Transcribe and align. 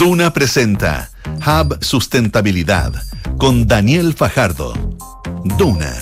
Duna 0.00 0.32
presenta 0.32 1.10
Hub 1.46 1.84
Sustentabilidad 1.84 2.90
con 3.36 3.66
Daniel 3.68 4.14
Fajardo. 4.14 4.72
Duna, 5.58 5.92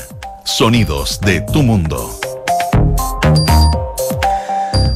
sonidos 0.44 1.20
de 1.20 1.40
tu 1.52 1.64
mundo. 1.64 2.16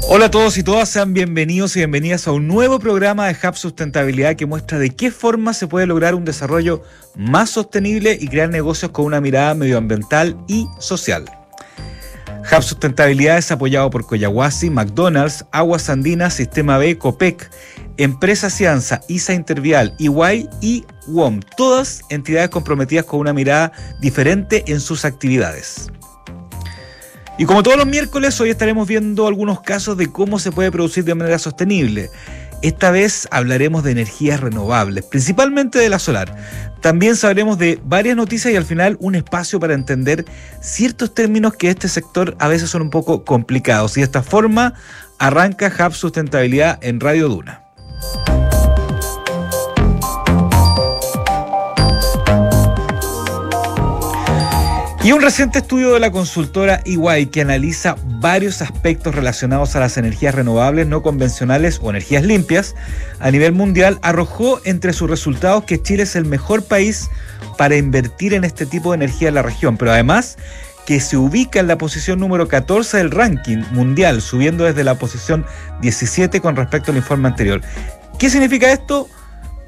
Hola 0.09 0.27
a 0.27 0.31
todos 0.31 0.57
y 0.57 0.63
todas, 0.63 0.89
sean 0.89 1.15
bienvenidos 1.15 1.75
y 1.75 1.81
bienvenidas 1.81 2.29
a 2.29 2.31
un 2.31 2.47
nuevo 2.47 2.79
programa 2.79 3.27
de 3.27 3.37
Hub 3.43 3.57
Sustentabilidad 3.57 4.37
que 4.37 4.47
muestra 4.47 4.79
de 4.79 4.91
qué 4.91 5.11
forma 5.11 5.53
se 5.53 5.67
puede 5.67 5.89
lograr 5.89 6.15
un 6.15 6.25
desarrollo 6.25 6.85
más 7.17 7.51
sostenible 7.51 8.17
y 8.21 8.29
crear 8.29 8.51
negocios 8.51 8.93
con 8.93 9.07
una 9.07 9.21
mirada 9.21 9.55
medioambiental 9.55 10.37
y 10.47 10.69
social. 10.79 11.42
Hub 12.51 12.63
Sustentabilidad 12.63 13.39
es 13.39 13.53
apoyado 13.53 13.89
por 13.91 14.07
Coyahuasi, 14.07 14.69
McDonald's, 14.69 15.45
Aguas 15.53 15.89
Andinas, 15.89 16.35
Sistema 16.35 16.77
B, 16.77 16.99
COPEC, 16.99 17.51
Empresa 17.97 18.51
Cianza, 18.51 19.01
ISA 19.09 19.35
Intervial, 19.35 19.95
EY 19.99 20.49
y 20.61 20.85
WOM, 21.07 21.41
todas 21.57 22.03
entidades 22.09 22.51
comprometidas 22.51 23.05
con 23.05 23.21
una 23.21 23.33
mirada 23.33 23.73
diferente 24.01 24.65
en 24.67 24.81
sus 24.81 25.05
actividades. 25.05 25.91
Y 27.39 27.45
como 27.45 27.63
todos 27.63 27.77
los 27.77 27.87
miércoles, 27.87 28.39
hoy 28.41 28.51
estaremos 28.51 28.87
viendo 28.87 29.27
algunos 29.27 29.63
casos 29.63 29.97
de 29.97 30.13
cómo 30.13 30.39
se 30.39 30.53
puede 30.53 30.71
producir 30.71 31.05
de 31.05 31.15
manera 31.15 31.39
sostenible. 31.39 32.11
Esta 32.63 32.93
vez 32.93 33.27
hablaremos 33.33 33.83
de 33.83 33.91
energías 33.91 34.39
renovables, 34.39 35.05
principalmente 35.05 35.81
de 35.81 35.89
la 35.89 35.99
solar. 35.99 36.37
También 36.81 37.17
sabremos 37.17 37.59
de 37.59 37.81
varias 37.85 38.17
noticias 38.17 38.55
y 38.55 38.57
al 38.57 38.65
final 38.65 38.97
un 39.01 39.17
espacio 39.17 39.59
para 39.59 39.75
entender 39.75 40.25
ciertos 40.61 41.13
términos 41.13 41.55
que 41.55 41.71
este 41.71 41.89
sector 41.89 42.37
a 42.39 42.47
veces 42.47 42.71
son 42.71 42.83
un 42.83 42.91
poco 42.91 43.25
complicados. 43.25 43.97
Y 43.97 44.01
de 44.01 44.05
esta 44.05 44.23
forma 44.23 44.75
arranca 45.19 45.73
Hub 45.77 45.93
Sustentabilidad 45.93 46.79
en 46.83 47.01
Radio 47.01 47.29
Duna. 47.29 47.63
Y 55.05 55.11
un 55.11 55.21
reciente 55.21 55.59
estudio 55.59 55.95
de 55.95 55.99
la 55.99 56.13
consultora 56.13 56.81
EY 56.85 57.27
que 57.27 57.41
analiza 57.41 57.97
varios 58.05 58.63
aspectos 58.63 59.13
relacionados 59.17 59.75
a 59.75 59.81
las 59.81 59.97
energías 59.97 60.33
renovables 60.33 60.87
no 60.87 61.03
convencionales 61.03 61.81
o 61.83 61.91
energías 61.91 62.23
limpias 62.23 62.77
a 63.19 63.33
nivel 63.33 63.53
mundial 63.53 63.99
arrojó 64.03 64.61
entre 64.65 64.93
sus 64.93 65.11
resultados 65.11 65.65
que 65.65 65.83
Chile 65.83 66.05
es 66.05 66.15
el 66.15 66.25
mejor 66.25 66.63
país 66.63 67.11
para 67.59 67.77
invertir 67.77 68.33
en 68.33 68.45
este 68.45 68.65
tipo 68.65 68.93
de 68.93 68.97
energía 68.97 69.27
en 69.27 69.35
la 69.35 69.43
región, 69.43 69.77
pero 69.77 69.91
además 69.91 70.39
que 70.87 71.01
se 71.01 71.17
ubica 71.17 71.59
en 71.59 71.67
la 71.67 71.79
posición 71.79 72.21
número 72.21 72.47
14 72.47 72.99
del 72.99 73.11
ranking 73.11 73.65
mundial, 73.73 74.23
subiendo 74.23 74.63
desde 74.63 74.85
la 74.85 74.95
posición 74.95 75.45
17 75.81 76.41
con 76.41 76.55
respecto 76.55 76.93
al 76.93 76.97
informe 76.97 77.27
anterior. 77.27 77.61
¿Qué 78.21 78.31
significa 78.31 78.71
esto? 78.71 79.09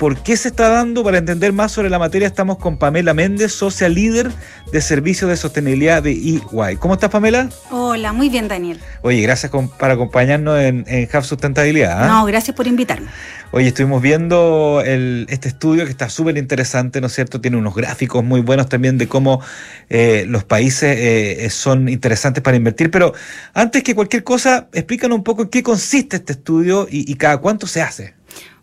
¿Por 0.05 0.19
qué 0.19 0.37
se 0.37 0.49
está 0.49 0.69
dando? 0.69 1.03
Para 1.03 1.17
entender 1.17 1.55
más 1.55 1.73
sobre 1.73 1.89
la 1.89 1.99
materia, 1.99 2.29
estamos 2.29 2.59
con 2.59 2.77
Pamela 2.77 3.15
Méndez, 3.15 3.53
socia 3.53 3.89
líder 3.89 4.31
de 4.71 4.83
servicios 4.83 5.31
de 5.31 5.37
sostenibilidad 5.39 6.03
de 6.03 6.11
EY. 6.11 6.77
¿Cómo 6.79 6.93
estás, 6.93 7.09
Pamela? 7.09 7.49
Hola, 7.71 8.13
muy 8.13 8.29
bien, 8.29 8.47
Daniel. 8.47 8.79
Oye, 9.01 9.23
gracias 9.23 9.51
por 9.51 9.91
acompañarnos 9.91 10.61
en, 10.61 10.85
en 10.89 11.09
Hub 11.11 11.25
Sustentabilidad. 11.25 12.05
¿ah? 12.05 12.07
No, 12.07 12.27
gracias 12.27 12.55
por 12.55 12.67
invitarme. 12.67 13.07
Oye, 13.51 13.69
estuvimos 13.69 14.03
viendo 14.03 14.83
este 14.85 15.49
estudio 15.49 15.87
que 15.87 15.91
está 15.91 16.11
súper 16.11 16.37
interesante, 16.37 17.01
¿no 17.01 17.07
es 17.07 17.15
cierto? 17.15 17.41
Tiene 17.41 17.57
unos 17.57 17.75
gráficos 17.75 18.23
muy 18.23 18.43
buenos 18.43 18.69
también 18.69 18.99
de 18.99 19.09
cómo 19.09 19.41
eh, 19.89 20.27
los 20.29 20.45
países 20.45 20.99
eh, 20.99 21.49
son 21.49 21.89
interesantes 21.89 22.43
para 22.43 22.59
invertir. 22.59 22.91
Pero 22.91 23.15
antes 23.55 23.83
que 23.83 23.95
cualquier 23.95 24.23
cosa, 24.23 24.69
explícanos 24.75 25.17
un 25.17 25.25
poco 25.25 25.45
en 25.45 25.49
qué 25.49 25.63
consiste 25.63 26.17
este 26.17 26.35
estudio 26.35 26.89
y, 26.91 27.11
y 27.11 27.15
cada 27.15 27.39
cuánto 27.39 27.67
se 27.67 27.81
hace. 27.81 28.13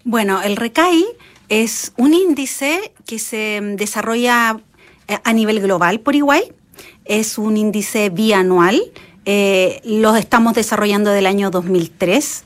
Bueno, 0.04 0.42
el 0.44 0.56
RECAI 0.56 1.04
es 1.52 1.92
un 1.98 2.14
índice 2.14 2.94
que 3.06 3.20
se 3.20 3.60
desarrolla 3.76 4.62
eh, 5.10 5.18
a 5.22 5.34
nivel 5.34 5.60
global 5.60 6.00
por 6.00 6.16
igual. 6.16 6.42
Es 7.04 7.38
un 7.38 7.58
índice 7.58 8.10
bianual. 8.10 8.82
Eh, 9.26 9.82
los 9.84 10.18
estamos 10.18 10.54
desarrollando 10.54 11.12
del 11.12 11.26
año 11.26 11.52
2003. 11.52 12.44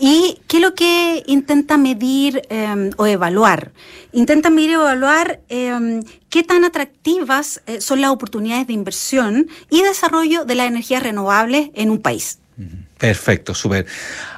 ¿Y 0.00 0.38
qué 0.48 0.56
es 0.56 0.62
lo 0.62 0.74
que 0.74 1.22
intenta 1.26 1.76
medir 1.76 2.42
em, 2.48 2.92
o 2.96 3.06
evaluar? 3.06 3.72
Intenta 4.12 4.48
medir 4.48 4.70
y 4.70 4.74
evaluar 4.74 5.40
em, 5.50 6.02
qué 6.30 6.42
tan 6.42 6.64
atractivas 6.64 7.62
eh, 7.66 7.82
son 7.82 8.00
las 8.00 8.10
oportunidades 8.10 8.66
de 8.66 8.72
inversión 8.72 9.48
y 9.68 9.82
desarrollo 9.82 10.46
de 10.46 10.54
las 10.54 10.68
energías 10.68 11.02
renovables 11.02 11.70
en 11.74 11.90
un 11.90 11.98
país. 11.98 12.38
Perfecto, 12.98 13.54
súper. 13.54 13.84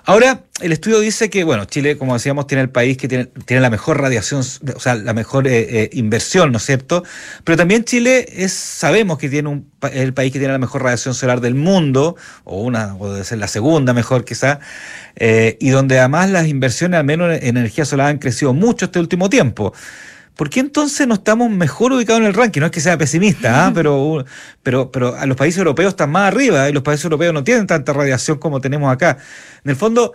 Ahora, 0.04 0.42
el 0.60 0.72
estudio 0.72 0.98
dice 0.98 1.30
que, 1.30 1.44
bueno, 1.44 1.64
Chile, 1.66 1.96
como 1.96 2.14
decíamos, 2.14 2.48
tiene 2.48 2.62
el 2.62 2.70
país 2.70 2.96
que 2.96 3.06
tiene, 3.06 3.26
tiene 3.26 3.60
la 3.60 3.70
mejor 3.70 4.00
radiación, 4.00 4.40
o 4.40 4.80
sea, 4.80 4.96
la 4.96 5.14
mejor 5.14 5.46
eh, 5.46 5.82
eh, 5.82 5.90
inversión, 5.92 6.50
¿no 6.50 6.58
es 6.58 6.64
cierto? 6.64 7.04
Pero 7.44 7.56
también 7.56 7.84
Chile 7.84 8.26
es, 8.28 8.52
sabemos 8.52 9.18
que 9.18 9.28
tiene 9.28 9.48
un, 9.48 9.70
el 9.92 10.12
país 10.12 10.32
que 10.32 10.40
tiene 10.40 10.52
la 10.52 10.58
mejor 10.58 10.82
radiación 10.82 11.14
solar 11.14 11.40
del 11.40 11.54
mundo, 11.54 12.16
o 12.42 12.62
una, 12.62 12.96
o 12.96 13.12
debe 13.12 13.24
ser 13.24 13.38
la 13.38 13.46
segunda 13.46 13.94
mejor 13.94 14.24
quizá, 14.24 14.58
eh, 15.14 15.56
y 15.60 15.70
donde 15.70 16.00
además 16.00 16.28
las 16.30 16.48
inversiones, 16.48 16.98
al 16.98 17.04
menos 17.06 17.32
en 17.40 17.56
energía 17.56 17.84
solar, 17.84 18.08
han 18.08 18.18
crecido 18.18 18.54
mucho 18.54 18.86
este 18.86 18.98
último 18.98 19.30
tiempo. 19.30 19.72
¿Por 20.38 20.50
qué 20.50 20.60
entonces 20.60 21.04
no 21.08 21.14
estamos 21.14 21.50
mejor 21.50 21.92
ubicados 21.92 22.20
en 22.20 22.28
el 22.28 22.32
ranking? 22.32 22.60
No 22.60 22.66
es 22.66 22.72
que 22.72 22.80
sea 22.80 22.96
pesimista, 22.96 23.66
¿ah? 23.66 23.72
pero, 23.74 24.24
pero, 24.62 24.92
pero 24.92 25.16
a 25.16 25.26
los 25.26 25.36
países 25.36 25.58
europeos 25.58 25.88
están 25.88 26.12
más 26.12 26.32
arriba 26.32 26.70
y 26.70 26.72
los 26.72 26.84
países 26.84 27.02
europeos 27.06 27.34
no 27.34 27.42
tienen 27.42 27.66
tanta 27.66 27.92
radiación 27.92 28.38
como 28.38 28.60
tenemos 28.60 28.88
acá. 28.92 29.18
En 29.64 29.70
el 29.72 29.74
fondo, 29.74 30.12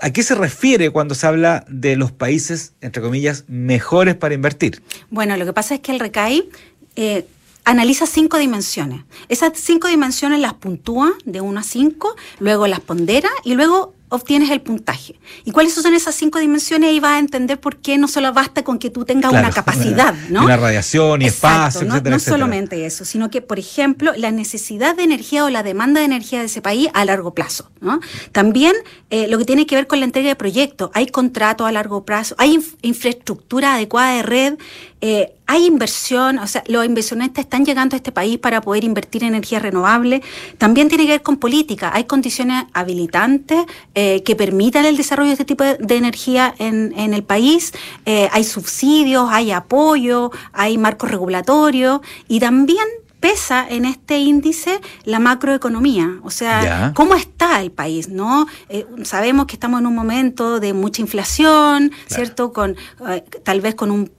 ¿a 0.00 0.10
qué 0.10 0.22
se 0.22 0.36
refiere 0.36 0.90
cuando 0.90 1.16
se 1.16 1.26
habla 1.26 1.64
de 1.68 1.96
los 1.96 2.12
países, 2.12 2.74
entre 2.80 3.02
comillas, 3.02 3.42
mejores 3.48 4.14
para 4.14 4.34
invertir? 4.34 4.84
Bueno, 5.10 5.36
lo 5.36 5.44
que 5.44 5.52
pasa 5.52 5.74
es 5.74 5.80
que 5.80 5.90
el 5.90 5.98
RECAI 5.98 6.48
eh, 6.94 7.26
analiza 7.64 8.06
cinco 8.06 8.38
dimensiones. 8.38 9.00
Esas 9.28 9.50
cinco 9.56 9.88
dimensiones 9.88 10.38
las 10.38 10.54
puntúa 10.54 11.12
de 11.24 11.40
1 11.40 11.58
a 11.58 11.64
5, 11.64 12.14
luego 12.38 12.68
las 12.68 12.78
pondera 12.78 13.30
y 13.42 13.56
luego 13.56 13.95
obtienes 14.08 14.50
el 14.50 14.60
puntaje. 14.60 15.18
¿Y 15.44 15.50
cuáles 15.50 15.74
son 15.74 15.94
esas 15.94 16.14
cinco 16.14 16.38
dimensiones? 16.38 16.90
Ahí 16.90 17.00
vas 17.00 17.12
a 17.12 17.18
entender 17.18 17.60
por 17.60 17.76
qué 17.76 17.98
no 17.98 18.08
solo 18.08 18.32
basta 18.32 18.62
con 18.62 18.78
que 18.78 18.90
tú 18.90 19.04
tengas 19.04 19.32
una 19.32 19.50
capacidad, 19.50 20.14
¿no? 20.30 20.44
Y 20.44 20.46
la 20.46 20.56
radiación 20.56 21.22
y 21.22 21.26
espacio, 21.26 21.82
no, 21.82 21.94
etcétera, 21.94 22.16
no 22.16 22.20
solamente 22.20 22.86
eso, 22.86 23.04
sino 23.04 23.30
que, 23.30 23.42
por 23.42 23.58
ejemplo, 23.58 24.12
la 24.16 24.30
necesidad 24.30 24.96
de 24.96 25.04
energía 25.04 25.44
o 25.44 25.50
la 25.50 25.62
demanda 25.62 26.00
de 26.00 26.06
energía 26.06 26.40
de 26.40 26.46
ese 26.46 26.62
país 26.62 26.88
a 26.94 27.04
largo 27.04 27.34
plazo, 27.34 27.70
¿no? 27.80 28.00
También 28.32 28.74
eh, 29.10 29.26
lo 29.28 29.38
que 29.38 29.44
tiene 29.44 29.66
que 29.66 29.74
ver 29.74 29.86
con 29.86 30.00
la 30.00 30.04
entrega 30.04 30.28
de 30.28 30.36
proyectos. 30.36 30.90
Hay 30.94 31.06
contratos 31.06 31.66
a 31.66 31.72
largo 31.72 32.04
plazo, 32.04 32.34
hay 32.38 32.58
infraestructura 32.82 33.74
adecuada 33.74 34.14
de 34.14 34.22
red, 34.22 34.54
eh, 35.08 35.32
hay 35.46 35.64
inversión, 35.66 36.38
o 36.40 36.46
sea, 36.46 36.64
los 36.66 36.84
inversionistas 36.84 37.44
están 37.44 37.64
llegando 37.64 37.94
a 37.94 37.98
este 37.98 38.10
país 38.10 38.38
para 38.38 38.60
poder 38.60 38.82
invertir 38.82 39.22
en 39.22 39.28
energía 39.28 39.60
renovable. 39.60 40.20
También 40.58 40.88
tiene 40.88 41.04
que 41.04 41.10
ver 41.12 41.22
con 41.22 41.36
política. 41.36 41.92
Hay 41.94 42.04
condiciones 42.04 42.64
habilitantes 42.72 43.64
eh, 43.94 44.24
que 44.24 44.34
permitan 44.34 44.84
el 44.84 44.96
desarrollo 44.96 45.28
de 45.28 45.34
este 45.34 45.44
tipo 45.44 45.62
de, 45.62 45.96
energía 45.96 46.52
en, 46.58 46.92
en, 46.96 47.14
el 47.14 47.22
país. 47.22 47.72
Eh, 48.04 48.28
hay 48.32 48.42
subsidios, 48.42 49.28
hay 49.30 49.52
apoyo, 49.52 50.32
hay 50.52 50.78
marcos 50.78 51.10
regulatorios 51.10 52.00
y 52.26 52.40
también 52.40 52.84
pesa 53.20 53.66
en 53.68 53.84
este 53.84 54.18
índice 54.18 54.80
la 55.04 55.18
macroeconomía, 55.18 56.18
o 56.22 56.30
sea, 56.30 56.92
cómo 56.94 57.14
está 57.14 57.60
el 57.60 57.70
país, 57.70 58.08
¿no? 58.08 58.46
Eh, 58.68 58.86
sabemos 59.04 59.46
que 59.46 59.54
estamos 59.54 59.80
en 59.80 59.86
un 59.86 59.94
momento 59.94 60.60
de 60.60 60.72
mucha 60.72 61.02
inflación, 61.02 61.92
¿cierto? 62.06 62.52
Con 62.52 62.76
eh, 63.08 63.24
tal 63.42 63.60
vez 63.60 63.74
con 63.74 63.90
un, 63.90 64.10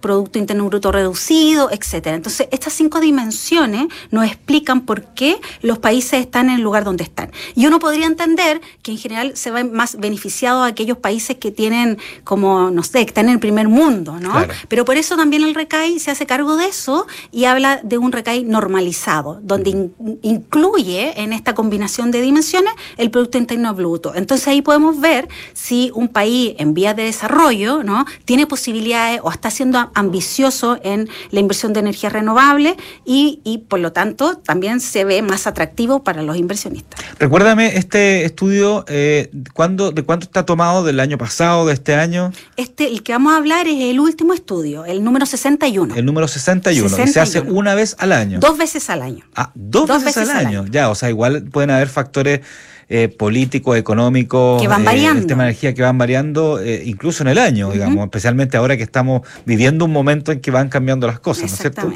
producto 0.00 0.38
interno 0.38 0.66
bruto 0.66 0.92
reducido, 0.92 1.70
etcétera. 1.70 2.16
Entonces, 2.16 2.48
estas 2.50 2.74
cinco 2.74 3.00
dimensiones 3.00 3.86
nos 4.10 4.26
explican 4.26 4.82
por 4.82 5.14
qué 5.14 5.40
los 5.62 5.78
países 5.78 6.20
están 6.20 6.50
en 6.50 6.56
el 6.56 6.60
lugar 6.60 6.84
donde 6.84 7.04
están. 7.04 7.30
Y 7.54 7.66
uno 7.66 7.78
podría 7.78 8.06
entender 8.06 8.60
que 8.82 8.92
en 8.92 8.98
general 8.98 9.36
se 9.36 9.50
va 9.50 9.64
más 9.64 9.96
beneficiado 9.96 10.62
a 10.62 10.66
aquellos 10.66 10.98
países 10.98 11.38
que 11.38 11.50
tienen 11.50 11.98
como, 12.24 12.70
no 12.70 12.82
sé, 12.82 13.00
que 13.06 13.10
están 13.10 13.26
en 13.26 13.32
el 13.32 13.40
primer 13.40 13.68
mundo, 13.68 14.18
¿no? 14.20 14.34
Pero 14.68 14.84
por 14.84 14.96
eso 14.96 15.16
también 15.16 15.42
el 15.42 15.54
RECAI 15.54 15.98
se 15.98 16.10
hace 16.10 16.26
cargo 16.26 16.56
de 16.56 16.66
eso 16.66 17.06
y 17.32 17.46
habla 17.46 17.80
de 17.82 17.96
un 17.96 18.12
RECAI 18.12 18.43
normalizado, 18.44 19.40
donde 19.42 19.90
incluye 20.22 21.20
en 21.20 21.32
esta 21.32 21.54
combinación 21.54 22.10
de 22.10 22.20
dimensiones 22.20 22.72
el 22.96 23.10
Producto 23.10 23.38
Interno 23.38 23.74
Bruto. 23.74 24.14
Entonces 24.14 24.48
ahí 24.48 24.62
podemos 24.62 25.00
ver 25.00 25.28
si 25.52 25.90
un 25.94 26.08
país 26.08 26.54
en 26.58 26.74
vías 26.74 26.96
de 26.96 27.04
desarrollo 27.04 27.82
¿no? 27.82 28.06
tiene 28.24 28.46
posibilidades 28.46 29.20
o 29.22 29.30
está 29.30 29.50
siendo 29.50 29.90
ambicioso 29.94 30.78
en 30.82 31.08
la 31.30 31.40
inversión 31.40 31.72
de 31.72 31.80
energía 31.80 32.10
renovable 32.10 32.76
y, 33.04 33.40
y 33.44 33.58
por 33.58 33.80
lo 33.80 33.92
tanto 33.92 34.36
también 34.38 34.80
se 34.80 35.04
ve 35.04 35.22
más 35.22 35.46
atractivo 35.46 36.02
para 36.04 36.22
los 36.22 36.36
inversionistas. 36.36 37.00
Recuérdame, 37.18 37.76
este 37.76 38.24
estudio, 38.24 38.84
eh, 38.88 39.30
¿cuándo, 39.52 39.92
¿de 39.92 40.02
cuánto 40.02 40.24
está 40.24 40.46
tomado? 40.46 40.84
¿Del 40.84 41.00
año 41.00 41.18
pasado, 41.18 41.66
de 41.66 41.74
este 41.74 41.94
año? 41.94 42.32
Este, 42.56 42.88
el 42.88 43.02
que 43.02 43.12
vamos 43.12 43.32
a 43.32 43.36
hablar 43.36 43.66
es 43.66 43.80
el 43.82 44.00
último 44.00 44.32
estudio, 44.32 44.84
el 44.84 45.02
número 45.02 45.26
61. 45.26 45.94
El 45.94 46.04
número 46.04 46.28
61, 46.28 46.88
61. 46.88 47.06
que 47.06 47.12
se 47.12 47.20
hace 47.20 47.40
una 47.40 47.74
vez 47.74 47.96
al 47.98 48.12
año. 48.12 48.33
Año. 48.36 48.40
Dos 48.40 48.58
veces 48.58 48.90
al 48.90 49.02
año. 49.02 49.24
Ah, 49.34 49.50
dos, 49.54 49.88
veces, 50.04 50.28
al, 50.28 50.46
año. 50.46 50.64
Ya, 50.70 50.90
o 50.90 50.94
sea, 50.94 51.08
igual 51.10 51.44
pueden 51.44 51.70
haber 51.70 51.88
factores 51.88 52.40
eh, 52.88 53.08
políticos, 53.08 53.78
económicos, 53.78 54.60
que 54.60 54.68
van 54.68 54.84
variando. 54.84 55.22
el 55.22 55.26
tema 55.26 55.44
de 55.44 55.50
energía 55.50 55.74
que 55.74 55.82
van 55.82 55.96
variando, 55.96 56.60
eh, 56.60 56.82
incluso 56.84 57.22
en 57.22 57.28
el 57.28 57.38
año, 57.38 57.70
digamos, 57.70 58.04
especialmente 58.04 58.56
ahora 58.56 58.76
que 58.76 58.82
estamos 58.82 59.22
viviendo 59.46 59.86
un 59.86 59.92
momento 59.92 60.32
en 60.32 60.40
que 60.40 60.50
van 60.50 60.68
cambiando 60.68 61.06
las 61.06 61.18
cosas, 61.18 61.50
¿no 61.50 61.54
es 61.54 61.60
cierto? 61.60 61.92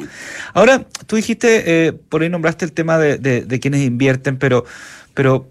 Ahora, 0.53 0.85
tú 1.05 1.15
dijiste, 1.15 1.87
eh, 1.87 1.93
por 1.93 2.23
ahí 2.23 2.29
nombraste 2.29 2.65
el 2.65 2.71
tema 2.71 2.97
de, 2.97 3.17
de, 3.17 3.45
de 3.45 3.59
quienes 3.59 3.81
invierten, 3.81 4.37
pero, 4.37 4.65
pero 5.13 5.47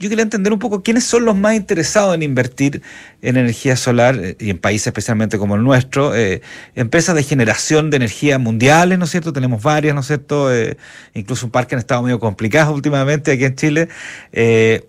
yo 0.00 0.08
quería 0.08 0.22
entender 0.22 0.50
un 0.50 0.58
poco 0.58 0.82
quiénes 0.82 1.04
son 1.04 1.26
los 1.26 1.36
más 1.36 1.54
interesados 1.54 2.14
en 2.14 2.22
invertir 2.22 2.80
en 3.20 3.36
energía 3.36 3.76
solar 3.76 4.16
eh, 4.16 4.34
y 4.40 4.48
en 4.48 4.56
países 4.56 4.86
especialmente 4.86 5.36
como 5.36 5.56
el 5.56 5.62
nuestro, 5.62 6.16
eh, 6.16 6.40
empresas 6.74 7.14
de 7.14 7.22
generación 7.22 7.90
de 7.90 7.98
energía 7.98 8.38
mundiales, 8.38 8.98
¿no 8.98 9.04
es 9.04 9.10
cierto? 9.10 9.34
Tenemos 9.34 9.62
varias, 9.62 9.94
¿no 9.94 10.00
es 10.00 10.06
cierto? 10.06 10.52
Eh, 10.52 10.78
incluso 11.12 11.44
un 11.44 11.52
parque 11.52 11.74
han 11.74 11.80
estado 11.80 12.02
medio 12.02 12.18
complicado 12.18 12.72
últimamente 12.72 13.30
aquí 13.32 13.44
en 13.44 13.56
Chile. 13.56 13.88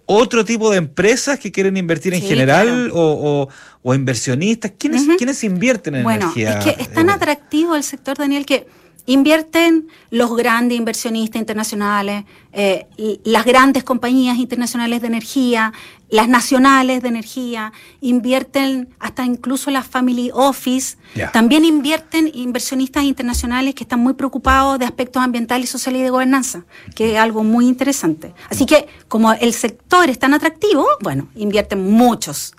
otro 0.06 0.46
tipo 0.46 0.72
de 0.72 0.78
empresas 0.78 1.38
que 1.40 1.52
quieren 1.52 1.75
invertir 1.75 2.13
en 2.13 2.22
general 2.22 2.90
o, 2.94 3.50
inversionistas. 3.84 4.72
¿Quiénes, 4.78 5.06
¿Quiénes 5.18 5.44
invierten 5.44 5.96
en 5.96 6.10
energía? 6.10 6.56
Bueno, 6.56 6.69
es 6.69 6.75
que 6.75 6.81
es 6.84 6.90
tan 6.90 7.10
atractivo 7.10 7.75
el 7.75 7.84
sector, 7.84 8.18
Daniel, 8.18 8.46
que 8.46 8.66
Invierten 9.07 9.88
los 10.12 10.36
grandes 10.36 10.77
inversionistas 10.77 11.39
internacionales, 11.39 12.25
eh, 12.53 12.86
las 13.24 13.45
grandes 13.45 13.83
compañías 13.83 14.38
internacionales 14.38 15.01
de 15.01 15.07
energía, 15.07 15.74
las 16.09 16.27
nacionales 16.27 17.01
de 17.01 17.07
energía, 17.07 17.74
invierten 18.00 18.89
hasta 19.00 19.25
incluso 19.25 19.71
las 19.71 19.88
family 19.88 20.30
office, 20.33 20.98
también 21.33 21.65
invierten 21.65 22.30
inversionistas 22.33 23.03
internacionales 23.03 23.74
que 23.74 23.83
están 23.83 24.01
muy 24.01 24.13
preocupados 24.13 24.77
de 24.77 24.86
aspectos 24.86 25.24
ambientales, 25.24 25.69
sociales 25.69 26.01
y 26.01 26.03
de 26.03 26.09
gobernanza, 26.09 26.65
que 26.95 27.13
es 27.13 27.18
algo 27.18 27.44
muy 27.44 27.68
interesante. 27.68 28.33
Así 28.50 28.65
que 28.65 28.88
como 29.07 29.33
el 29.33 29.53
sector 29.53 30.09
es 30.09 30.19
tan 30.19 30.33
atractivo, 30.33 30.86
bueno, 31.01 31.27
invierten 31.36 31.89
muchos. 31.89 32.53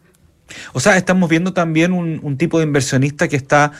O 0.73 0.81
sea, 0.81 0.97
estamos 0.97 1.31
viendo 1.31 1.53
también 1.53 1.93
un 1.93 2.37
tipo 2.37 2.59
de 2.59 2.65
inversionista 2.65 3.29
que 3.29 3.37
está 3.37 3.73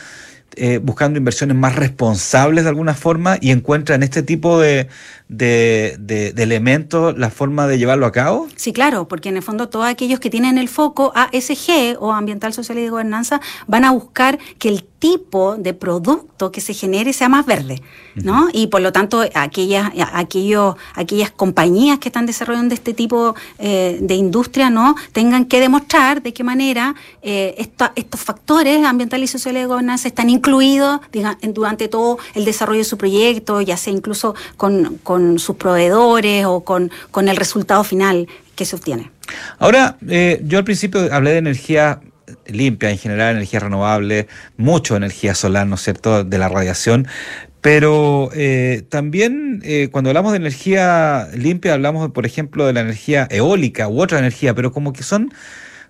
eh, 0.55 0.79
buscando 0.81 1.17
inversiones 1.17 1.57
más 1.57 1.75
responsables 1.75 2.63
de 2.63 2.69
alguna 2.69 2.93
forma 2.93 3.37
y 3.41 3.51
encuentra 3.51 3.95
en 3.95 4.03
este 4.03 4.23
tipo 4.23 4.59
de, 4.59 4.87
de, 5.27 5.95
de, 5.99 6.43
elementos 6.43 7.17
la 7.17 7.29
forma 7.29 7.67
de 7.67 7.77
llevarlo 7.77 8.05
a 8.05 8.11
cabo? 8.11 8.47
Sí, 8.55 8.73
claro, 8.73 9.07
porque 9.07 9.29
en 9.29 9.37
el 9.37 9.43
fondo 9.43 9.69
todos 9.69 9.85
aquellos 9.85 10.19
que 10.19 10.29
tienen 10.29 10.57
el 10.57 10.69
foco 10.69 11.11
ASG 11.15 11.97
o 11.99 12.11
Ambiental, 12.11 12.53
Social 12.53 12.77
y 12.77 12.83
de 12.83 12.89
Gobernanza 12.89 13.41
van 13.67 13.85
a 13.85 13.91
buscar 13.91 14.37
que 14.59 14.69
el 14.69 14.85
tipo 15.03 15.57
de 15.57 15.73
producto 15.73 16.53
que 16.53 16.61
se 16.61 16.73
genere 16.73 17.11
sea 17.11 17.27
más 17.27 17.45
verde, 17.45 17.81
¿no? 18.15 18.47
Y 18.53 18.67
por 18.67 18.79
lo 18.79 18.93
tanto, 18.93 19.21
aquellas, 19.33 19.91
aquellos, 20.13 20.75
aquellas 20.95 21.29
compañías 21.29 21.99
que 21.99 22.07
están 22.07 22.25
desarrollando 22.25 22.73
este 22.73 22.93
tipo 22.93 23.35
eh, 23.59 23.97
de 24.01 24.15
industria, 24.15 24.69
¿no? 24.69 24.95
Tengan 25.11 25.43
que 25.43 25.59
demostrar 25.59 26.23
de 26.23 26.31
qué 26.31 26.45
manera 26.45 26.95
eh, 27.21 27.53
estos 27.57 28.21
factores 28.21 28.85
ambientales 28.85 29.29
y 29.29 29.33
sociales 29.33 29.63
de 29.63 29.67
gobernanza 29.67 30.07
están 30.07 30.29
incluidos 30.43 30.99
durante 31.53 31.87
todo 31.87 32.17
el 32.35 32.43
desarrollo 32.43 32.79
de 32.79 32.83
su 32.83 32.97
proyecto, 32.97 33.61
ya 33.61 33.77
sea 33.77 33.93
incluso 33.93 34.35
con, 34.57 34.99
con 35.03 35.39
sus 35.39 35.55
proveedores 35.55 36.45
o 36.45 36.61
con, 36.61 36.91
con 37.11 37.29
el 37.29 37.37
resultado 37.37 37.83
final 37.85 38.27
que 38.55 38.65
se 38.65 38.75
obtiene. 38.75 39.09
Ahora, 39.57 39.97
eh, 40.09 40.41
yo 40.43 40.57
al 40.57 40.65
principio 40.65 41.07
hablé 41.13 41.31
de 41.31 41.37
energía 41.37 42.01
limpia, 42.47 42.89
en 42.89 42.97
general 42.97 43.35
energía 43.37 43.61
renovable, 43.61 44.27
mucho 44.57 44.97
energía 44.97 45.33
solar, 45.33 45.65
¿no 45.65 45.75
es 45.75 45.81
cierto?, 45.81 46.25
de 46.25 46.37
la 46.37 46.49
radiación. 46.49 47.07
Pero 47.61 48.29
eh, 48.35 48.83
también 48.89 49.61
eh, 49.63 49.87
cuando 49.89 50.09
hablamos 50.09 50.33
de 50.33 50.37
energía 50.39 51.29
limpia, 51.33 51.73
hablamos, 51.73 52.11
por 52.11 52.25
ejemplo, 52.25 52.65
de 52.65 52.73
la 52.73 52.81
energía 52.81 53.27
eólica 53.31 53.87
u 53.87 54.01
otra 54.01 54.19
energía, 54.19 54.53
pero 54.53 54.73
como 54.73 54.91
que 54.91 55.03
son 55.03 55.31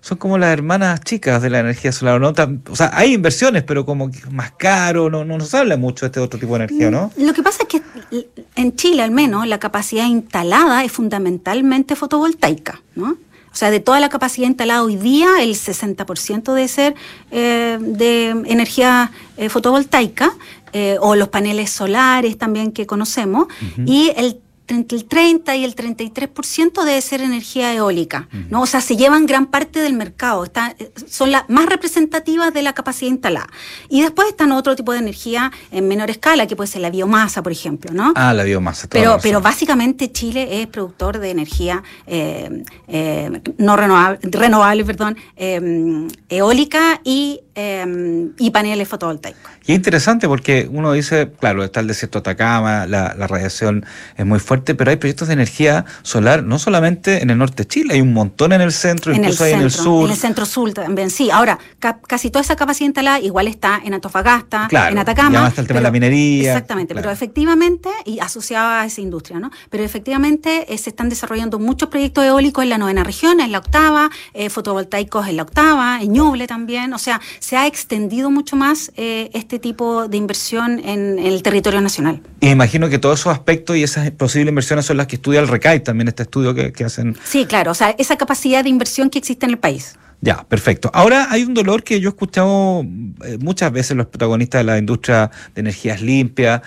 son 0.04 0.18
como 0.18 0.36
las 0.36 0.52
hermanas 0.52 1.00
chicas 1.00 1.40
de 1.40 1.48
la 1.48 1.60
energía 1.60 1.90
solar, 1.90 2.20
¿no? 2.20 2.34
O 2.68 2.76
sea, 2.76 2.90
hay 2.92 3.14
inversiones, 3.14 3.62
pero 3.62 3.86
como 3.86 4.10
más 4.30 4.52
caro, 4.52 5.08
no, 5.08 5.24
no 5.24 5.38
nos 5.38 5.54
habla 5.54 5.78
mucho 5.78 6.04
de 6.04 6.08
este 6.08 6.20
otro 6.20 6.38
tipo 6.38 6.58
de 6.58 6.64
energía, 6.64 6.90
¿no? 6.90 7.10
Lo 7.16 7.32
que 7.32 7.42
pasa 7.42 7.62
es 7.62 7.68
que 7.68 8.28
en 8.54 8.76
Chile, 8.76 9.02
al 9.02 9.12
menos, 9.12 9.46
la 9.46 9.58
capacidad 9.58 10.04
instalada 10.04 10.84
es 10.84 10.92
fundamentalmente 10.92 11.96
fotovoltaica, 11.96 12.82
¿no? 12.94 13.12
O 13.12 13.56
sea, 13.56 13.70
de 13.70 13.80
toda 13.80 13.98
la 13.98 14.10
capacidad 14.10 14.46
instalada 14.46 14.82
hoy 14.82 14.96
día, 14.96 15.26
el 15.40 15.54
60% 15.54 16.52
debe 16.52 16.68
ser 16.68 16.94
eh, 17.30 17.78
de 17.80 18.28
energía 18.44 19.10
eh, 19.38 19.48
fotovoltaica, 19.48 20.34
eh, 20.74 20.98
o 21.00 21.14
los 21.14 21.28
paneles 21.28 21.70
solares 21.70 22.36
también 22.36 22.72
que 22.72 22.84
conocemos, 22.84 23.46
y 23.86 24.12
el 24.16 24.38
entre 24.68 24.98
el 24.98 25.04
30 25.04 25.56
y 25.56 25.64
el 25.64 25.74
33% 25.74 26.84
debe 26.84 27.00
ser 27.00 27.20
energía 27.20 27.74
eólica, 27.74 28.28
¿no? 28.50 28.62
O 28.62 28.66
sea, 28.66 28.80
se 28.80 28.96
llevan 28.96 29.26
gran 29.26 29.46
parte 29.46 29.80
del 29.80 29.92
mercado, 29.92 30.44
está, 30.44 30.74
son 31.06 31.32
las 31.32 31.48
más 31.48 31.66
representativas 31.66 32.52
de 32.54 32.62
la 32.62 32.72
capacidad 32.72 33.10
instalada. 33.10 33.48
Y 33.88 34.02
después 34.02 34.28
están 34.28 34.52
otro 34.52 34.74
tipo 34.74 34.92
de 34.92 34.98
energía 34.98 35.52
en 35.70 35.88
menor 35.88 36.10
escala, 36.10 36.46
que 36.46 36.56
puede 36.56 36.68
ser 36.68 36.82
la 36.82 36.90
biomasa, 36.90 37.42
por 37.42 37.52
ejemplo, 37.52 37.92
¿no? 37.92 38.12
Ah, 38.16 38.32
la 38.32 38.44
biomasa. 38.44 38.88
Pero, 38.88 39.18
pero 39.22 39.40
básicamente 39.40 40.10
Chile 40.12 40.62
es 40.62 40.66
productor 40.66 41.18
de 41.18 41.30
energía 41.30 41.82
eh, 42.06 42.62
eh, 42.88 43.40
no 43.58 43.76
renovable, 43.76 44.18
renovable 44.22 44.84
perdón, 44.84 45.16
eh, 45.36 46.08
eólica 46.28 47.00
y, 47.04 47.40
y 47.56 48.50
paneles 48.50 48.88
fotovoltaicos. 48.88 49.50
Y 49.66 49.72
es 49.72 49.76
interesante 49.76 50.28
porque 50.28 50.68
uno 50.70 50.92
dice, 50.92 51.30
claro, 51.40 51.64
está 51.64 51.80
el 51.80 51.86
desierto 51.86 52.18
de 52.18 52.20
Atacama, 52.20 52.86
la, 52.86 53.14
radiación 53.26 53.86
es 54.16 54.26
muy 54.26 54.38
fuerte, 54.38 54.74
pero 54.74 54.90
hay 54.90 54.96
proyectos 54.96 55.28
de 55.28 55.34
energía 55.34 55.86
solar 56.02 56.42
no 56.42 56.58
solamente 56.58 57.22
en 57.22 57.30
el 57.30 57.38
norte 57.38 57.62
de 57.62 57.68
Chile, 57.68 57.94
hay 57.94 58.00
un 58.00 58.12
montón 58.12 58.52
en 58.52 58.60
el 58.60 58.72
centro, 58.72 59.14
incluso 59.14 59.44
hay 59.44 59.52
en 59.52 59.62
el 59.62 59.70
sur. 59.70 60.06
En 60.06 60.12
el 60.12 60.18
centro 60.18 60.44
sur 60.44 60.72
también, 60.72 61.10
sí. 61.10 61.30
Ahora, 61.30 61.58
casi 62.06 62.30
toda 62.30 62.42
esa 62.42 62.56
capacidad 62.56 62.86
instalada 62.86 63.20
igual 63.20 63.48
está 63.48 63.80
en 63.84 63.94
Antofagasta, 63.94 64.68
en 64.70 64.98
Atacama. 64.98 65.42
Ya 65.42 65.48
está 65.48 65.60
el 65.62 65.66
tema 65.66 65.80
de 65.80 65.84
la 65.84 65.90
minería. 65.90 66.52
Exactamente, 66.52 66.94
pero 66.94 67.10
efectivamente, 67.10 67.88
y 68.04 68.18
asociado 68.18 68.68
a 68.68 68.84
esa 68.84 69.00
industria, 69.00 69.38
¿no? 69.38 69.50
Pero 69.70 69.84
efectivamente 69.84 70.72
eh, 70.72 70.78
se 70.78 70.90
están 70.90 71.08
desarrollando 71.08 71.58
muchos 71.58 71.88
proyectos 71.88 72.24
eólicos 72.24 72.64
en 72.64 72.70
la 72.70 72.78
novena 72.78 73.04
región, 73.04 73.40
en 73.40 73.52
la 73.52 73.58
octava, 73.58 74.10
eh, 74.32 74.50
fotovoltaicos 74.50 75.26
en 75.28 75.36
la 75.36 75.42
octava, 75.42 76.00
en 76.02 76.12
Ñuble 76.12 76.46
también. 76.46 76.92
O 76.92 76.98
sea, 76.98 77.20
se 77.44 77.58
ha 77.58 77.66
extendido 77.66 78.30
mucho 78.30 78.56
más 78.56 78.90
eh, 78.96 79.30
este 79.34 79.58
tipo 79.58 80.08
de 80.08 80.16
inversión 80.16 80.80
en, 80.82 81.18
el 81.18 81.42
territorio 81.42 81.82
nacional. 81.82 82.22
Y 82.40 82.48
imagino 82.48 82.88
que 82.88 82.98
todos 82.98 83.20
esos 83.20 83.34
aspectos 83.34 83.76
y 83.76 83.82
esas 83.82 84.10
posibles 84.12 84.48
inversiones 84.48 84.86
son 84.86 84.96
las 84.96 85.06
que 85.06 85.16
estudia 85.16 85.40
el 85.40 85.48
RECAI, 85.48 85.84
también 85.84 86.08
este 86.08 86.22
estudio 86.22 86.54
que, 86.54 86.84
hacen. 86.84 87.18
Sí, 87.22 87.44
claro, 87.44 87.72
o 87.72 87.74
sea, 87.74 87.94
esa 87.98 88.16
capacidad 88.16 88.64
de 88.64 88.70
inversión 88.70 89.10
que 89.10 89.18
existe 89.18 89.44
en 89.44 89.50
el 89.50 89.58
país. 89.58 89.98
Ya, 90.22 90.42
perfecto. 90.44 90.90
Ahora 90.94 91.26
hay 91.30 91.44
un 91.44 91.52
dolor 91.52 91.82
que 91.82 92.00
yo 92.00 92.08
he 92.08 92.12
escuchado 92.12 92.80
eh, 92.80 93.36
muchas 93.38 93.70
veces 93.70 93.94
los 93.94 94.06
protagonistas 94.06 94.60
de 94.60 94.64
la 94.64 94.78
industria 94.78 95.30
de 95.54 95.60
energías 95.60 96.00
limpias, 96.00 96.62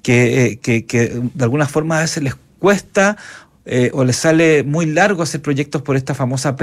que, 0.00 0.46
eh, 0.46 0.58
que, 0.60 0.86
que 0.86 1.20
de 1.34 1.44
alguna 1.44 1.66
forma 1.66 1.98
a 1.98 2.00
veces 2.02 2.22
les 2.22 2.34
cuesta 2.58 3.18
eh, 3.64 3.90
o 3.94 4.04
le 4.04 4.12
sale 4.12 4.64
muy 4.64 4.86
largo 4.86 5.22
hacer 5.22 5.40
proyectos 5.40 5.82
por 5.82 5.96
esta 5.96 6.14
famosa 6.14 6.56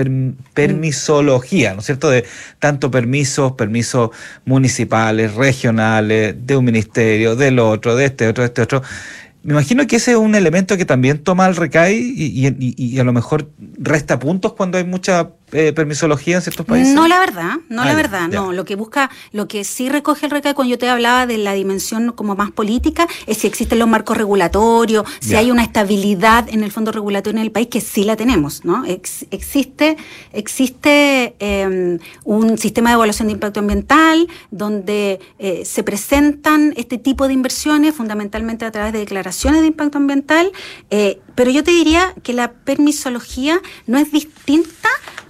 permisología, 0.53 1.73
¿no 1.73 1.79
es 1.79 1.85
cierto? 1.85 2.09
De 2.09 2.25
tanto 2.59 2.91
permisos, 2.91 3.53
permisos 3.53 4.09
municipales, 4.43 5.33
regionales, 5.35 6.35
de 6.45 6.57
un 6.57 6.65
ministerio, 6.65 7.37
del 7.37 7.59
otro, 7.59 7.95
de 7.95 8.05
este 8.05 8.27
otro, 8.27 8.43
de 8.43 8.47
este 8.47 8.61
otro. 8.63 8.83
Me 9.43 9.53
imagino 9.53 9.87
que 9.87 9.95
ese 9.95 10.11
es 10.11 10.17
un 10.17 10.35
elemento 10.35 10.75
que 10.75 10.83
también 10.83 11.19
toma 11.19 11.47
el 11.47 11.55
RECAI 11.55 11.95
y, 11.95 12.75
y, 12.77 12.99
a 12.99 13.05
lo 13.05 13.13
mejor 13.13 13.49
resta 13.77 14.19
puntos 14.19 14.51
cuando 14.51 14.77
hay 14.77 14.83
mucha 14.83 15.29
eh, 15.51 15.73
permisología 15.73 16.35
en 16.35 16.41
ciertos 16.41 16.65
países. 16.65 16.93
No, 16.93 17.07
la 17.07 17.19
verdad, 17.19 17.57
no, 17.69 17.83
la 17.83 17.91
ah, 17.91 17.95
verdad, 17.95 18.27
no. 18.27 18.51
Lo 18.51 18.65
que 18.65 18.75
busca, 18.75 19.09
lo 19.31 19.47
que 19.47 19.63
sí 19.63 19.89
recoge 19.89 20.25
el 20.25 20.31
RECAI 20.31 20.53
cuando 20.53 20.71
yo 20.71 20.77
te 20.77 20.89
hablaba 20.89 21.25
de 21.25 21.37
la 21.37 21.53
dimensión 21.53 22.11
como 22.11 22.35
más 22.35 22.51
política, 22.51 23.07
es 23.27 23.37
si 23.37 23.47
existen 23.47 23.79
los 23.79 23.87
marcos 23.87 24.17
regulatorios, 24.17 25.05
si 25.19 25.35
hay 25.35 25.51
una 25.51 25.63
estabilidad 25.63 26.47
en 26.49 26.63
el 26.63 26.71
fondo 26.71 26.91
regulatorio 26.91 27.39
en 27.39 27.45
el 27.45 27.51
país, 27.51 27.67
que 27.67 27.81
sí 27.81 28.03
la 28.03 28.15
tenemos, 28.15 28.65
¿no? 28.65 28.83
existe 28.85 29.97
existe 30.33 31.35
em, 31.39 31.99
un 32.23 32.57
sistema 32.57 32.89
de 32.89 32.95
evaluación 32.95 33.27
de 33.27 33.33
impacto 33.33 33.59
ambiental 33.59 34.27
donde 34.51 35.19
eh, 35.39 35.63
se 35.65 35.83
presentan 35.83 36.73
este 36.77 36.97
tipo 36.97 37.27
de 37.27 37.33
inversiones 37.33 37.95
fundamentalmente 37.95 38.65
a 38.65 38.71
través 38.71 38.93
de 38.93 38.99
declaraciones 38.99 39.61
de 39.61 39.67
impacto 39.67 39.97
ambiental, 39.97 40.51
eh, 40.89 41.19
pero 41.35 41.51
yo 41.51 41.63
te 41.63 41.71
diría 41.71 42.13
que 42.23 42.33
la 42.33 42.51
permisología 42.51 43.61
no 43.87 43.97
es 43.97 44.11
distinta 44.11 44.89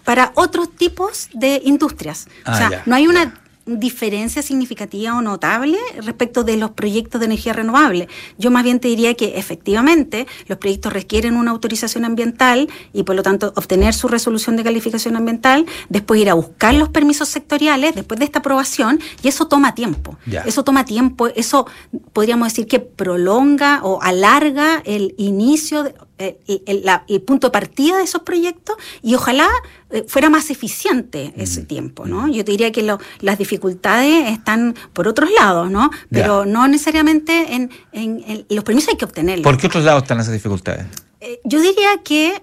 para 0.09 0.31
otros 0.33 0.75
tipos 0.75 1.29
de 1.35 1.61
industrias. 1.63 2.25
o 2.25 2.49
ah, 2.49 2.57
sea, 2.57 2.83
no 2.87 2.95
hay 2.95 3.05
una 3.05 3.31
diferencia 3.67 4.41
significativa 4.41 5.15
o 5.15 5.21
notable 5.21 5.77
respecto 6.01 6.43
de 6.43 6.57
los 6.57 6.71
proyectos 6.71 7.21
de 7.21 7.25
energía 7.27 7.53
renovable. 7.53 8.07
Yo 8.39 8.49
más 8.49 8.63
bien 8.63 8.79
te 8.79 8.87
diría 8.87 9.13
que 9.13 9.37
efectivamente 9.37 10.25
los 10.47 10.57
proyectos 10.57 10.93
requieren 10.93 11.35
una 11.35 11.51
autorización 11.51 12.05
ambiental 12.05 12.69
y 12.91 13.03
por 13.03 13.15
lo 13.15 13.21
tanto 13.21 13.53
obtener 13.55 13.93
su 13.93 14.07
resolución 14.07 14.55
de 14.55 14.63
calificación 14.63 15.15
ambiental, 15.15 15.67
después 15.89 16.19
ir 16.19 16.31
a 16.31 16.33
buscar 16.33 16.73
los 16.73 16.89
permisos 16.89 17.29
sectoriales 17.29 17.93
después 17.93 18.17
de 18.17 18.25
esta 18.25 18.39
aprobación 18.39 18.99
y 19.21 19.27
eso 19.27 19.47
toma 19.47 19.75
tiempo. 19.75 20.17
Eso 20.43 20.63
toma 20.63 20.85
tiempo, 20.85 21.27
eso 21.27 21.67
podríamos 22.13 22.47
decir 22.47 22.65
que 22.65 22.79
prolonga 22.79 23.81
o 23.83 24.01
alarga 24.01 24.81
el 24.85 25.13
inicio 25.19 25.83
de, 25.83 25.93
eh, 26.19 26.37
el, 26.65 27.21
punto 27.21 27.47
de 27.47 27.51
partida 27.51 27.97
de 27.97 28.03
esos 28.03 28.23
proyectos 28.23 28.75
y 29.01 29.15
ojalá 29.15 29.47
eh, 29.89 30.03
fuera 30.05 30.29
más 30.29 30.49
eficiente 30.49 31.33
ese 31.37 31.61
mm. 31.61 31.65
tiempo, 31.65 32.05
¿no? 32.05 32.27
Yo 32.27 32.43
te 32.43 32.51
diría 32.51 32.73
que 32.73 32.83
las 33.21 33.37
dificultades 33.37 34.29
están 34.29 34.75
por 34.91 35.07
otros 35.07 35.29
lados, 35.31 35.71
¿no? 35.71 35.91
Pero 36.11 36.45
no 36.45 36.67
necesariamente 36.67 37.55
en, 37.93 38.45
los 38.49 38.65
permisos 38.65 38.89
hay 38.89 38.97
que 38.97 39.05
obtenerlos. 39.05 39.43
¿Por 39.43 39.57
qué 39.57 39.67
otros 39.67 39.85
lados 39.85 40.03
están 40.03 40.19
esas 40.19 40.33
dificultades? 40.33 40.87
Eh, 41.21 41.39
yo 41.45 41.61
diría 41.61 41.89
que 42.03 42.41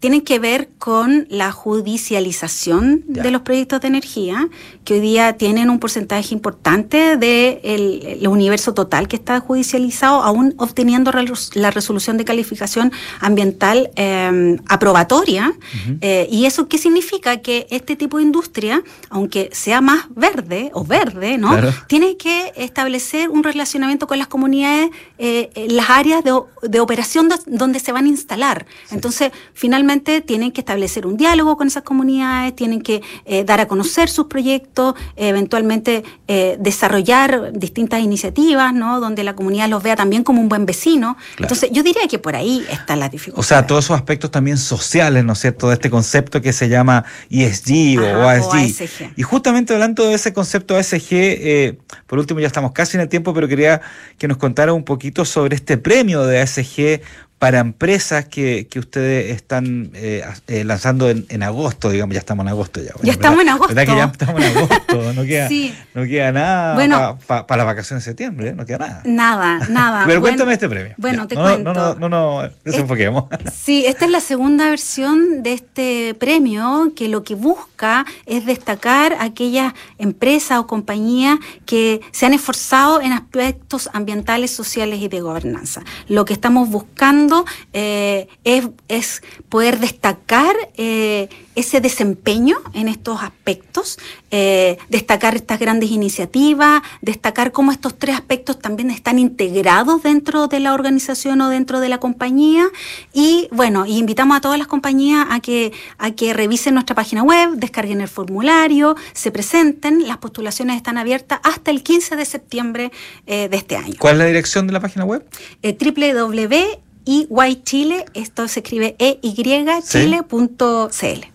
tienen 0.00 0.20
que 0.20 0.38
ver 0.38 0.68
con 0.78 1.26
la 1.30 1.52
judicialización 1.52 3.04
de 3.06 3.30
los 3.30 3.42
proyectos 3.42 3.80
de 3.80 3.88
energía, 3.88 4.48
que 4.84 4.94
hoy 4.94 5.00
día 5.00 5.34
tienen 5.34 5.70
un 5.70 5.78
porcentaje 5.78 6.34
importante 6.34 7.16
del 7.16 8.26
universo 8.28 8.74
total 8.74 9.08
que 9.08 9.16
está 9.16 9.40
judicializado, 9.40 10.22
aún 10.22 10.54
obteniendo 10.58 11.10
la 11.54 11.70
resolución 11.70 12.16
de 12.16 12.24
calificación 12.24 12.92
ambiental 13.20 13.90
em, 13.96 14.58
aprobatoria. 14.68 15.52
Eh, 16.00 16.28
¿Y 16.30 16.44
eso 16.44 16.68
qué 16.68 16.78
significa? 16.78 17.38
Que 17.38 17.66
este 17.70 17.96
tipo 17.96 18.18
de 18.18 18.24
industria, 18.24 18.82
aunque 19.08 19.50
sea 19.52 19.80
más 19.80 20.04
verde 20.10 20.70
o 20.74 20.84
verde, 20.84 21.38
¿no? 21.38 21.56
Tiene 21.86 22.16
que 22.16 22.52
establecer 22.56 23.30
un 23.30 23.42
relacionamiento 23.42 24.06
con 24.06 24.18
las 24.18 24.28
comunidades, 24.28 24.90
eh, 25.18 25.50
las 25.70 25.90
áreas 25.90 26.22
de, 26.22 26.80
operación 26.80 27.28
donde 27.46 27.80
se 27.80 27.92
van 27.92 28.04
a 28.04 28.08
instalar. 28.08 28.66
Entonces, 28.90 29.32
finalmente, 29.54 29.85
tienen 30.24 30.52
que 30.52 30.60
establecer 30.60 31.06
un 31.06 31.16
diálogo 31.16 31.56
con 31.56 31.68
esas 31.68 31.82
comunidades, 31.82 32.54
tienen 32.54 32.80
que 32.80 33.02
eh, 33.24 33.44
dar 33.44 33.60
a 33.60 33.66
conocer 33.66 34.08
sus 34.08 34.26
proyectos, 34.26 34.94
eventualmente 35.16 36.04
eh, 36.28 36.56
desarrollar 36.58 37.52
distintas 37.52 38.00
iniciativas, 38.00 38.74
¿no? 38.74 39.00
Donde 39.00 39.24
la 39.24 39.34
comunidad 39.34 39.68
los 39.68 39.82
vea 39.82 39.96
también 39.96 40.24
como 40.24 40.40
un 40.40 40.48
buen 40.48 40.66
vecino. 40.66 41.16
Entonces, 41.38 41.70
yo 41.72 41.82
diría 41.82 42.06
que 42.08 42.18
por 42.18 42.36
ahí 42.36 42.64
están 42.70 43.00
las 43.00 43.10
dificultades. 43.10 43.46
O 43.46 43.48
sea, 43.48 43.66
todos 43.66 43.84
esos 43.84 43.96
aspectos 43.96 44.30
también 44.30 44.58
sociales, 44.58 45.24
¿no 45.24 45.32
es 45.32 45.40
cierto?, 45.40 45.68
de 45.68 45.74
este 45.74 45.90
concepto 45.90 46.40
que 46.40 46.52
se 46.52 46.68
llama 46.68 47.04
ESG 47.30 47.98
o, 48.00 48.28
ASG. 48.28 49.12
Y 49.16 49.22
justamente 49.22 49.72
hablando 49.72 50.08
de 50.08 50.14
ese 50.14 50.32
concepto 50.32 50.76
ASG, 50.76 51.08
eh, 51.10 51.78
por 52.06 52.18
último 52.18 52.40
ya 52.40 52.46
estamos 52.46 52.72
casi 52.72 52.96
en 52.96 53.02
el 53.02 53.08
tiempo, 53.08 53.32
pero 53.32 53.48
quería 53.48 53.80
que 54.18 54.28
nos 54.28 54.36
contara 54.36 54.72
un 54.72 54.84
poquito 54.84 55.24
sobre 55.24 55.56
este 55.56 55.78
premio 55.78 56.24
de 56.24 56.40
ASG 56.40 57.00
para 57.38 57.58
empresas 57.58 58.24
que, 58.24 58.66
que 58.66 58.78
ustedes 58.78 59.34
están 59.34 59.90
eh, 59.92 60.24
eh, 60.46 60.64
lanzando 60.64 61.10
en, 61.10 61.26
en, 61.28 61.42
agosto, 61.42 61.90
digamos, 61.90 62.14
ya 62.14 62.20
estamos 62.20 62.44
en 62.44 62.48
agosto 62.48 62.80
ya. 62.80 62.92
ya 63.02 63.12
estamos 63.12 63.40
en 63.42 63.48
agosto. 63.50 63.74
¿Verdad 63.74 63.92
que 63.92 63.98
ya 63.98 64.04
estamos 64.04 64.42
en 64.42 64.56
agosto? 64.56 65.12
No 65.12 65.22
queda, 65.22 65.48
no 65.94 66.04
queda 66.04 66.32
nada 66.32 67.18
para 67.26 67.56
las 67.58 67.66
vacaciones 67.66 68.04
de 68.04 68.10
septiembre, 68.10 68.54
no 68.54 68.64
queda 68.64 68.78
nada. 68.78 69.02
Nada, 69.04 69.58
nada. 69.68 70.04
Pero 70.06 70.22
cuéntame 70.22 70.54
este 70.54 70.68
premio. 70.68 70.94
Bueno, 70.96 71.28
te 71.28 71.34
no, 71.34 71.42
cuento. 71.42 71.74
No, 71.74 71.94
no, 71.94 72.08
no, 72.08 72.08
no 72.08 72.50
desenfoquemos. 72.64 73.24
Sí, 73.52 73.84
esta 73.84 74.04
es 74.04 74.10
la 74.10 74.20
segunda 74.20 74.68
versión 74.70 75.42
de 75.42 75.52
este 75.52 76.14
premio 76.14 76.92
que 76.94 77.08
lo 77.08 77.24
que 77.24 77.34
busca 77.34 78.06
es 78.24 78.46
destacar 78.46 79.16
aquellas 79.18 79.74
empresas 79.98 80.58
o 80.58 80.66
compañías 80.66 81.38
que 81.64 82.00
se 82.12 82.26
han 82.26 82.32
esforzado 82.32 83.00
en 83.00 83.12
aspectos 83.12 83.90
ambientales, 83.92 84.52
sociales 84.52 85.00
y 85.00 85.08
de 85.08 85.20
gobernanza. 85.20 85.82
Lo 86.08 86.24
que 86.24 86.32
estamos 86.32 86.68
buscando 86.68 87.35
eh, 87.72 88.28
es, 88.44 89.22
poder 89.48 89.78
destacar 89.78 90.54
eh, 90.76 91.28
ese 91.54 91.80
desempeño 91.80 92.56
en 92.74 92.88
estos 92.88 93.22
aspectos, 93.22 93.98
eh, 94.30 94.78
destacar 94.88 95.36
estas 95.36 95.58
grandes 95.58 95.90
iniciativas, 95.90 96.82
destacar 97.00 97.52
cómo 97.52 97.72
estos 97.72 97.98
tres 97.98 98.14
aspectos 98.14 98.58
también 98.58 98.90
están 98.90 99.18
integrados 99.18 100.02
dentro 100.02 100.48
de 100.48 100.60
la 100.60 100.74
organización 100.74 101.40
o 101.40 101.48
dentro 101.48 101.80
de 101.80 101.88
la 101.88 101.98
compañía. 101.98 102.68
Y 103.12 103.48
bueno, 103.50 103.86
invitamos 103.86 104.36
a 104.36 104.40
todas 104.40 104.58
las 104.58 104.66
compañías 104.66 105.26
a 105.30 105.40
que, 105.40 105.72
a 105.98 106.10
que 106.12 106.32
revisen 106.32 106.74
nuestra 106.74 106.94
página 106.94 107.22
web, 107.22 107.50
descarguen 107.56 108.00
el 108.00 108.08
formulario, 108.08 108.96
se 109.12 109.30
presenten. 109.30 110.06
Las 110.06 110.18
postulaciones 110.18 110.76
están 110.76 110.98
abiertas 110.98 111.40
hasta 111.42 111.70
el 111.70 111.82
15 111.82 112.16
de 112.16 112.24
septiembre 112.24 112.92
de 113.26 113.48
este 113.52 113.76
año. 113.76 113.94
¿Cuál 113.98 114.14
es 114.14 114.18
la 114.18 114.24
dirección 114.26 114.66
de 114.66 114.72
la 114.72 114.80
página 114.80 115.04
web? 115.04 115.24
www 115.62 116.85
EY 117.06 117.62
Chile, 117.62 118.04
esto 118.14 118.48
se 118.48 118.60
escribe 118.60 118.96
eychile.cl. 118.98 120.24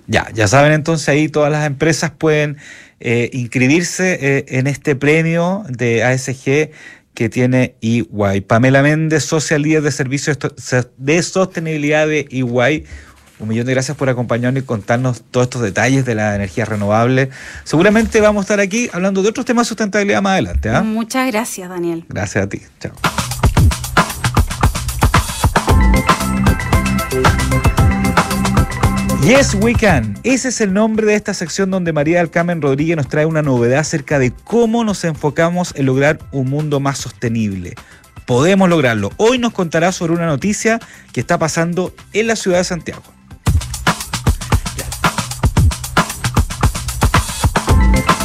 Ya, 0.08 0.28
ya 0.34 0.48
saben 0.48 0.74
entonces 0.74 1.10
ahí 1.10 1.30
todas 1.30 1.52
las 1.52 1.66
empresas 1.66 2.12
pueden 2.12 2.58
eh, 3.00 3.30
inscribirse 3.34 4.20
eh, 4.22 4.46
en 4.50 4.68
este 4.68 4.96
premio 4.96 5.64
de 5.70 6.04
ASG 6.04 6.72
que 7.14 7.30
tiene 7.30 7.76
EY. 7.82 8.42
Pamela 8.42 8.84
Méndez, 8.84 9.24
social 9.26 9.62
líder 9.62 9.82
de 9.82 9.92
servicios 9.92 10.38
de 10.98 11.24
sostenibilidad 11.24 12.08
de 12.08 12.28
EY. 12.30 12.86
Un 13.40 13.48
millón 13.48 13.66
de 13.66 13.74
gracias 13.74 13.98
por 13.98 14.08
acompañarnos 14.08 14.62
y 14.62 14.66
contarnos 14.66 15.24
todos 15.32 15.46
estos 15.46 15.62
detalles 15.64 16.06
de 16.06 16.14
la 16.14 16.36
energía 16.36 16.66
renovable. 16.66 17.30
Seguramente 17.64 18.22
vamos 18.22 18.42
a 18.42 18.44
estar 18.44 18.60
aquí 18.60 18.88
hablando 18.94 19.24
de 19.24 19.30
otros 19.30 19.48
temas 19.48 19.66
de 19.66 19.70
sustentabilidad 19.70 20.22
más 20.22 20.34
adelante. 20.34 20.70
¿ah? 20.70 20.84
Muchas 20.84 21.26
gracias, 21.32 21.68
Daniel. 21.68 22.06
Gracias 22.08 22.46
a 22.46 22.50
ti. 22.50 22.62
Chao. 22.80 22.94
Yes, 29.24 29.54
we 29.54 29.74
can. 29.76 30.18
Ese 30.24 30.50
es 30.50 30.62
el 30.62 30.74
nombre 30.74 31.06
de 31.06 31.14
esta 31.14 31.34
sección 31.34 31.70
donde 31.70 31.94
María 31.94 32.18
del 32.18 32.32
Carmen 32.32 32.62
Rodríguez 32.62 32.98
nos 32.98 33.08
trae 33.08 33.26
una 33.26 33.42
novedad 33.42 33.80
acerca 33.80 34.18
de 34.18 34.32
cómo 34.32 34.84
nos 34.84 35.04
enfocamos 35.04 35.74
en 35.76 35.86
lograr 35.86 36.20
un 36.32 36.50
mundo 36.50 36.80
más 36.80 36.98
sostenible. 36.98 37.76
Podemos 38.26 38.68
lograrlo. 38.68 39.12
Hoy 39.18 39.38
nos 39.38 39.54
contará 39.54 39.92
sobre 39.92 40.14
una 40.14 40.26
noticia 40.26 40.80
que 41.14 41.20
está 41.20 41.38
pasando 41.38 41.94
en 42.14 42.28
la 42.28 42.36
ciudad 42.36 42.58
de 42.58 42.64
Santiago. 42.64 43.04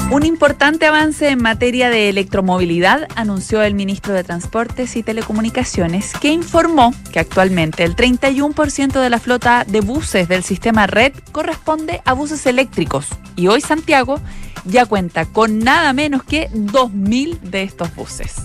Un 0.09 0.25
importante 0.25 0.87
avance 0.87 1.29
en 1.31 1.43
materia 1.43 1.91
de 1.91 2.09
electromovilidad 2.09 3.09
anunció 3.17 3.63
el 3.63 3.75
ministro 3.75 4.15
de 4.15 4.23
Transportes 4.23 4.95
y 4.95 5.03
Telecomunicaciones, 5.03 6.13
que 6.21 6.29
informó 6.29 6.95
que 7.13 7.19
actualmente 7.19 7.83
el 7.83 7.97
31% 7.97 9.01
de 9.01 9.11
la 9.11 9.19
flota 9.19 9.65
de 9.67 9.81
buses 9.81 10.29
del 10.29 10.45
sistema 10.45 10.87
red 10.87 11.13
corresponde 11.33 12.03
a 12.05 12.13
buses 12.13 12.47
eléctricos 12.47 13.09
y 13.35 13.49
hoy 13.49 13.61
Santiago 13.61 14.21
ya 14.65 14.87
cuenta 14.87 15.27
con 15.27 15.59
nada 15.59 15.93
menos 15.93 16.23
que 16.23 16.51
2.000 16.51 17.41
de 17.41 17.65
estos 17.65 17.95
buses. 17.97 18.37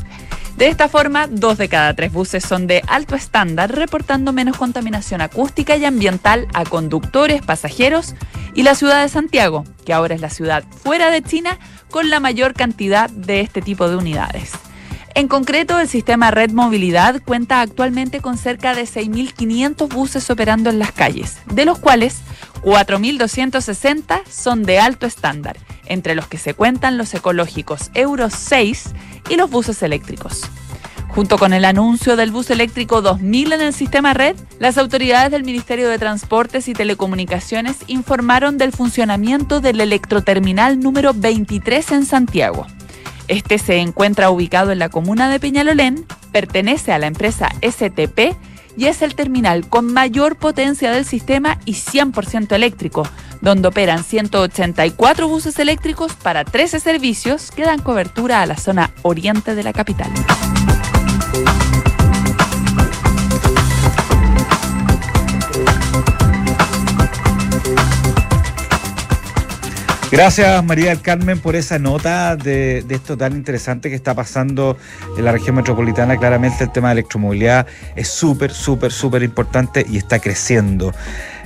De 0.61 0.67
esta 0.67 0.89
forma, 0.89 1.25
dos 1.25 1.57
de 1.57 1.69
cada 1.69 1.95
tres 1.95 2.13
buses 2.13 2.43
son 2.43 2.67
de 2.67 2.83
alto 2.85 3.15
estándar, 3.15 3.75
reportando 3.75 4.31
menos 4.31 4.57
contaminación 4.57 5.19
acústica 5.19 5.75
y 5.75 5.85
ambiental 5.85 6.47
a 6.53 6.65
conductores, 6.65 7.41
pasajeros 7.41 8.13
y 8.53 8.61
la 8.61 8.75
ciudad 8.75 9.01
de 9.01 9.09
Santiago, 9.09 9.63
que 9.87 9.91
ahora 9.91 10.13
es 10.13 10.21
la 10.21 10.29
ciudad 10.29 10.63
fuera 10.83 11.09
de 11.09 11.23
China 11.23 11.57
con 11.89 12.11
la 12.11 12.19
mayor 12.19 12.53
cantidad 12.53 13.09
de 13.09 13.41
este 13.41 13.63
tipo 13.63 13.89
de 13.89 13.95
unidades. 13.95 14.51
En 15.13 15.27
concreto, 15.27 15.79
el 15.79 15.89
sistema 15.89 16.31
Red 16.31 16.51
Movilidad 16.51 17.21
cuenta 17.23 17.59
actualmente 17.59 18.21
con 18.21 18.37
cerca 18.37 18.73
de 18.73 18.83
6.500 18.83 19.89
buses 19.89 20.29
operando 20.29 20.69
en 20.69 20.79
las 20.79 20.93
calles, 20.93 21.37
de 21.47 21.65
los 21.65 21.79
cuales 21.79 22.21
4.260 22.63 24.21
son 24.29 24.63
de 24.63 24.79
alto 24.79 25.05
estándar, 25.05 25.57
entre 25.85 26.15
los 26.15 26.27
que 26.27 26.37
se 26.37 26.53
cuentan 26.53 26.97
los 26.97 27.13
ecológicos 27.13 27.91
Euro 27.93 28.29
6 28.29 28.93
y 29.29 29.35
los 29.35 29.49
buses 29.49 29.83
eléctricos. 29.83 30.43
Junto 31.09 31.37
con 31.37 31.51
el 31.51 31.65
anuncio 31.65 32.15
del 32.15 32.31
bus 32.31 32.49
eléctrico 32.51 33.01
2000 33.01 33.51
en 33.51 33.61
el 33.61 33.73
sistema 33.73 34.13
red, 34.13 34.37
las 34.59 34.77
autoridades 34.77 35.29
del 35.31 35.43
Ministerio 35.43 35.89
de 35.89 35.99
Transportes 35.99 36.69
y 36.69 36.73
Telecomunicaciones 36.73 37.77
informaron 37.87 38.57
del 38.57 38.71
funcionamiento 38.71 39.59
del 39.59 39.81
electroterminal 39.81 40.79
número 40.79 41.13
23 41.13 41.91
en 41.91 42.05
Santiago. 42.05 42.65
Este 43.31 43.59
se 43.59 43.77
encuentra 43.77 44.29
ubicado 44.29 44.73
en 44.73 44.79
la 44.79 44.89
comuna 44.89 45.29
de 45.29 45.39
Peñalolén, 45.39 46.05
pertenece 46.33 46.91
a 46.91 46.99
la 46.99 47.07
empresa 47.07 47.47
STP 47.61 48.35
y 48.75 48.87
es 48.87 49.01
el 49.01 49.15
terminal 49.15 49.69
con 49.69 49.85
mayor 49.93 50.35
potencia 50.35 50.91
del 50.91 51.05
sistema 51.05 51.57
y 51.63 51.75
100% 51.75 52.51
eléctrico, 52.51 53.07
donde 53.39 53.69
operan 53.69 54.03
184 54.03 55.29
buses 55.29 55.57
eléctricos 55.59 56.13
para 56.15 56.43
13 56.43 56.81
servicios 56.81 57.51
que 57.51 57.63
dan 57.63 57.81
cobertura 57.81 58.41
a 58.41 58.45
la 58.45 58.57
zona 58.57 58.91
oriente 59.01 59.55
de 59.55 59.63
la 59.63 59.71
capital. 59.71 60.11
Gracias 70.11 70.61
María 70.65 70.89
del 70.89 70.99
Carmen 70.99 71.39
por 71.39 71.55
esa 71.55 71.79
nota 71.79 72.35
de, 72.35 72.83
de, 72.85 72.95
esto 72.95 73.15
tan 73.15 73.31
interesante 73.31 73.89
que 73.89 73.95
está 73.95 74.13
pasando 74.13 74.77
en 75.17 75.23
la 75.23 75.31
región 75.31 75.55
metropolitana. 75.55 76.17
Claramente 76.17 76.65
el 76.65 76.71
tema 76.73 76.89
de 76.89 76.99
electromovilidad 76.99 77.65
es 77.95 78.09
súper, 78.09 78.51
súper, 78.51 78.91
súper 78.91 79.23
importante 79.23 79.85
y 79.89 79.95
está 79.95 80.19
creciendo. 80.19 80.93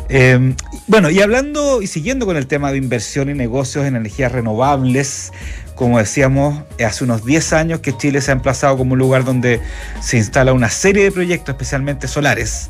Eh, 0.09 0.55
bueno, 0.87 1.09
y 1.09 1.19
hablando 1.21 1.81
y 1.81 1.87
siguiendo 1.87 2.25
con 2.25 2.37
el 2.37 2.47
tema 2.47 2.71
de 2.71 2.77
inversión 2.77 3.29
y 3.29 3.33
negocios 3.33 3.85
en 3.85 3.95
energías 3.95 4.31
renovables, 4.31 5.31
como 5.75 5.97
decíamos, 5.97 6.63
hace 6.83 7.03
unos 7.03 7.25
10 7.25 7.53
años 7.53 7.79
que 7.79 7.95
Chile 7.95 8.21
se 8.21 8.31
ha 8.31 8.33
emplazado 8.33 8.77
como 8.77 8.93
un 8.93 8.99
lugar 8.99 9.25
donde 9.25 9.61
se 10.01 10.17
instala 10.17 10.53
una 10.53 10.69
serie 10.69 11.03
de 11.03 11.11
proyectos, 11.11 11.53
especialmente 11.53 12.07
solares. 12.07 12.69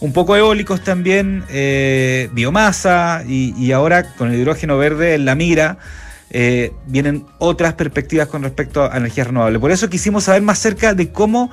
Un 0.00 0.12
poco 0.12 0.36
eólicos 0.36 0.82
también, 0.84 1.44
eh, 1.50 2.30
biomasa 2.32 3.24
y, 3.26 3.52
y, 3.56 3.72
ahora 3.72 4.14
con 4.14 4.30
el 4.30 4.38
hidrógeno 4.38 4.78
verde 4.78 5.14
en 5.14 5.24
la 5.24 5.34
mira. 5.34 5.78
Eh, 6.30 6.72
vienen 6.86 7.24
otras 7.38 7.74
perspectivas 7.74 8.28
con 8.28 8.42
respecto 8.42 8.84
a 8.84 8.96
energías 8.96 9.28
renovables. 9.28 9.60
Por 9.60 9.70
eso 9.70 9.88
quisimos 9.88 10.24
saber 10.24 10.42
más 10.42 10.58
cerca 10.58 10.94
de 10.94 11.10
cómo 11.10 11.50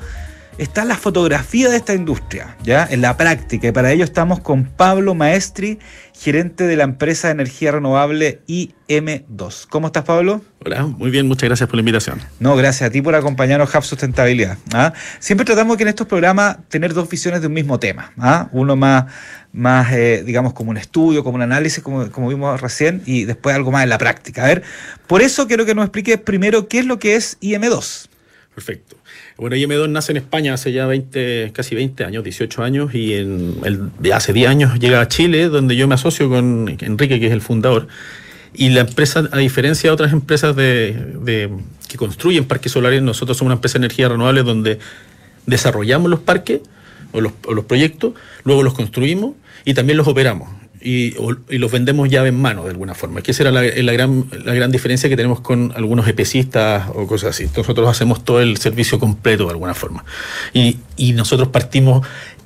está 0.57 0.85
la 0.85 0.95
fotografía 0.95 1.69
de 1.69 1.77
esta 1.77 1.93
industria, 1.93 2.55
¿ya? 2.63 2.87
En 2.89 3.01
la 3.01 3.17
práctica. 3.17 3.67
Y 3.67 3.71
para 3.71 3.91
ello 3.91 4.03
estamos 4.03 4.39
con 4.39 4.65
Pablo 4.65 5.13
Maestri, 5.13 5.79
gerente 6.13 6.65
de 6.65 6.75
la 6.77 6.83
empresa 6.83 7.27
de 7.27 7.33
energía 7.33 7.73
renovable 7.73 8.41
IM2. 8.47 9.67
¿Cómo 9.69 9.87
estás, 9.87 10.05
Pablo? 10.05 10.41
Hola, 10.65 10.85
muy 10.85 11.11
bien, 11.11 11.27
muchas 11.27 11.49
gracias 11.49 11.67
por 11.67 11.75
la 11.75 11.81
invitación. 11.81 12.21
No, 12.39 12.55
gracias 12.55 12.89
a 12.89 12.91
ti 12.91 13.01
por 13.01 13.15
acompañarnos 13.15 13.73
Hub 13.73 13.83
Sustentabilidad. 13.83 14.57
¿ah? 14.73 14.93
Siempre 15.19 15.45
tratamos 15.45 15.77
que 15.77 15.83
en 15.83 15.89
estos 15.89 16.07
programas 16.07 16.57
tener 16.69 16.93
dos 16.93 17.09
visiones 17.09 17.41
de 17.41 17.47
un 17.47 17.53
mismo 17.53 17.79
tema. 17.79 18.13
¿ah? 18.17 18.47
Uno 18.53 18.75
más, 18.75 19.05
más 19.51 19.91
eh, 19.91 20.23
digamos, 20.25 20.53
como 20.53 20.71
un 20.71 20.77
estudio, 20.77 21.23
como 21.23 21.35
un 21.35 21.41
análisis, 21.41 21.83
como, 21.83 22.09
como 22.11 22.29
vimos 22.29 22.61
recién, 22.61 23.01
y 23.05 23.25
después 23.25 23.55
algo 23.55 23.71
más 23.71 23.83
en 23.83 23.89
la 23.89 23.97
práctica. 23.97 24.43
A 24.45 24.47
ver, 24.47 24.63
por 25.07 25.21
eso 25.21 25.47
quiero 25.47 25.65
que 25.65 25.75
nos 25.75 25.85
expliques 25.85 26.17
primero 26.17 26.69
qué 26.69 26.79
es 26.79 26.85
lo 26.85 26.97
que 26.97 27.15
es 27.15 27.37
IM2. 27.41 28.07
Perfecto. 28.55 28.95
Bueno, 29.37 29.57
IM2 29.57 29.89
nace 29.89 30.13
en 30.13 30.17
España 30.17 30.53
hace 30.53 30.71
ya 30.71 30.85
20, 30.85 31.51
casi 31.53 31.75
20 31.75 32.05
años, 32.05 32.23
18 32.23 32.63
años, 32.63 32.95
y 32.95 33.15
en 33.15 33.55
el, 33.65 34.13
hace 34.13 34.31
10 34.31 34.49
años 34.49 34.79
llega 34.79 35.01
a 35.01 35.07
Chile, 35.09 35.49
donde 35.49 35.75
yo 35.75 35.89
me 35.89 35.95
asocio 35.95 36.29
con 36.29 36.73
Enrique, 36.79 37.19
que 37.19 37.27
es 37.27 37.33
el 37.33 37.41
fundador. 37.41 37.87
Y 38.53 38.69
la 38.69 38.81
empresa, 38.81 39.27
a 39.29 39.37
diferencia 39.37 39.89
de 39.89 39.93
otras 39.93 40.13
empresas 40.13 40.55
de, 40.55 40.93
de, 41.21 41.49
que 41.89 41.97
construyen 41.97 42.45
parques 42.45 42.71
solares, 42.71 43.01
nosotros 43.01 43.37
somos 43.37 43.49
una 43.49 43.55
empresa 43.55 43.73
de 43.73 43.85
energía 43.85 44.07
renovable 44.07 44.43
donde 44.43 44.79
desarrollamos 45.45 46.09
los 46.09 46.21
parques 46.21 46.61
o 47.11 47.19
los, 47.19 47.33
o 47.45 47.53
los 47.53 47.65
proyectos, 47.65 48.13
luego 48.45 48.63
los 48.63 48.73
construimos 48.73 49.33
y 49.65 49.73
también 49.73 49.97
los 49.97 50.07
operamos 50.07 50.49
y, 50.85 51.15
y, 51.49 51.57
los 51.57 51.71
vendemos 51.71 52.07
llave 52.09 52.29
en 52.29 52.39
mano 52.39 52.63
de 52.63 52.69
alguna 52.69 52.93
forma. 52.93 53.21
Que 53.21 53.31
esa 53.31 53.43
era 53.43 53.51
la, 53.51 53.63
la, 53.63 53.91
gran, 53.91 54.25
la 54.45 54.53
gran 54.53 54.71
diferencia 54.71 55.09
que 55.09 55.17
tenemos 55.17 55.41
con 55.41 55.73
algunos 55.75 56.07
EPCistas 56.07 56.89
o 56.93 57.07
cosas 57.07 57.31
así. 57.31 57.49
Nosotros 57.57 57.89
hacemos 57.89 58.23
todo 58.23 58.39
el 58.39 58.57
servicio 58.57 58.99
completo 58.99 59.45
de 59.45 59.51
alguna 59.51 59.73
forma. 59.73 60.05
Y, 60.53 60.77
y 60.95 61.13
nosotros 61.13 61.47
partimos 61.49 62.05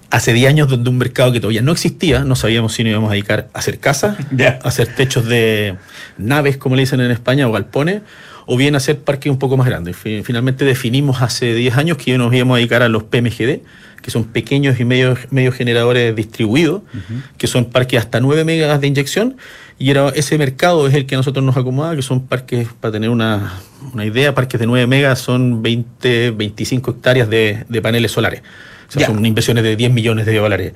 hace 0.10 0.34
10 0.34 0.50
años 0.50 0.70
donde 0.70 0.90
un 0.90 0.98
mercado 0.98 1.32
que 1.32 1.40
todavía 1.40 1.62
no 1.62 1.74
existía, 1.74 2.24
no 2.24 2.36
sabíamos 2.36 2.74
si 2.74 2.84
nos 2.84 2.92
íbamos 2.92 3.10
a 3.10 3.14
dedicar 3.14 3.50
a 3.54 3.60
hacer 3.60 3.80
casas, 3.80 4.18
yeah. 4.36 4.60
a 4.64 4.70
hacer 4.70 4.88
techos 4.96 5.26
de 5.26 5.76
naves, 6.18 6.58
como 6.58 6.76
le 6.76 6.84
dicen 6.84 7.02
en 7.02 7.12
España, 7.12 7.48
o 7.48 7.52
galpones, 7.52 8.02
o 8.46 8.58
bien 8.58 8.74
a 8.74 8.78
hacer 8.78 9.00
parques 9.00 9.30
un 9.30 9.38
poco 9.38 9.58
más 9.58 9.68
grandes. 9.68 9.98
Finalmente 9.98 10.66
definimos 10.66 11.22
hace 11.22 11.54
10 11.54 11.78
años 11.78 11.98
que 11.98 12.18
nos 12.18 12.34
íbamos 12.34 12.56
a 12.56 12.58
dedicar 12.58 12.84
a 12.84 12.90
los 12.90 13.04
PMGD, 13.04 13.60
que 14.02 14.12
son 14.12 14.26
pequeños 14.26 14.80
y 14.80 14.86
medios, 14.86 15.20
medios 15.32 15.56
generadores 15.56 16.16
distribuidos, 16.16 16.82
uh 16.82 16.98
-huh. 16.98 17.22
que 17.38 17.48
son 17.48 17.66
parques 17.66 18.00
hasta 18.00 18.20
9 18.20 18.44
megas 18.46 18.80
de 18.82 18.88
inyección, 18.88 19.38
y 19.78 19.92
era, 19.92 20.10
ese 20.10 20.38
mercado 20.38 20.88
es 20.88 20.94
el 20.94 21.06
que 21.06 21.16
a 21.16 21.18
nosotros 21.18 21.44
nos 21.44 21.56
acomoda, 21.56 21.96
que 21.96 22.02
son 22.02 22.28
parques, 22.28 22.68
para 22.80 22.92
tener 22.92 23.10
una, 23.10 23.54
una 23.94 24.06
idea, 24.06 24.36
parques 24.36 24.60
de 24.60 24.68
9 24.68 24.88
megas 24.88 25.20
son 25.20 25.62
20, 25.62 26.32
25 26.32 26.92
hectáreas 26.92 27.30
de, 27.30 27.66
de 27.68 27.82
paneles 27.82 28.12
solares. 28.12 28.42
O 28.90 28.92
sea, 28.92 29.06
son 29.06 29.24
inversiones 29.26 29.64
de 29.64 29.76
10 29.76 29.92
millones 29.92 30.26
de 30.26 30.36
dólares 30.36 30.74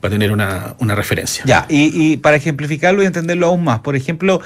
para 0.00 0.12
tener 0.12 0.32
una, 0.32 0.74
una 0.80 0.94
referencia. 0.94 1.44
Ya, 1.46 1.66
y, 1.68 2.12
y, 2.12 2.16
para 2.18 2.36
ejemplificarlo 2.36 3.02
y 3.02 3.06
entenderlo 3.06 3.46
aún 3.46 3.64
más, 3.64 3.80
por 3.80 3.96
ejemplo, 3.96 4.42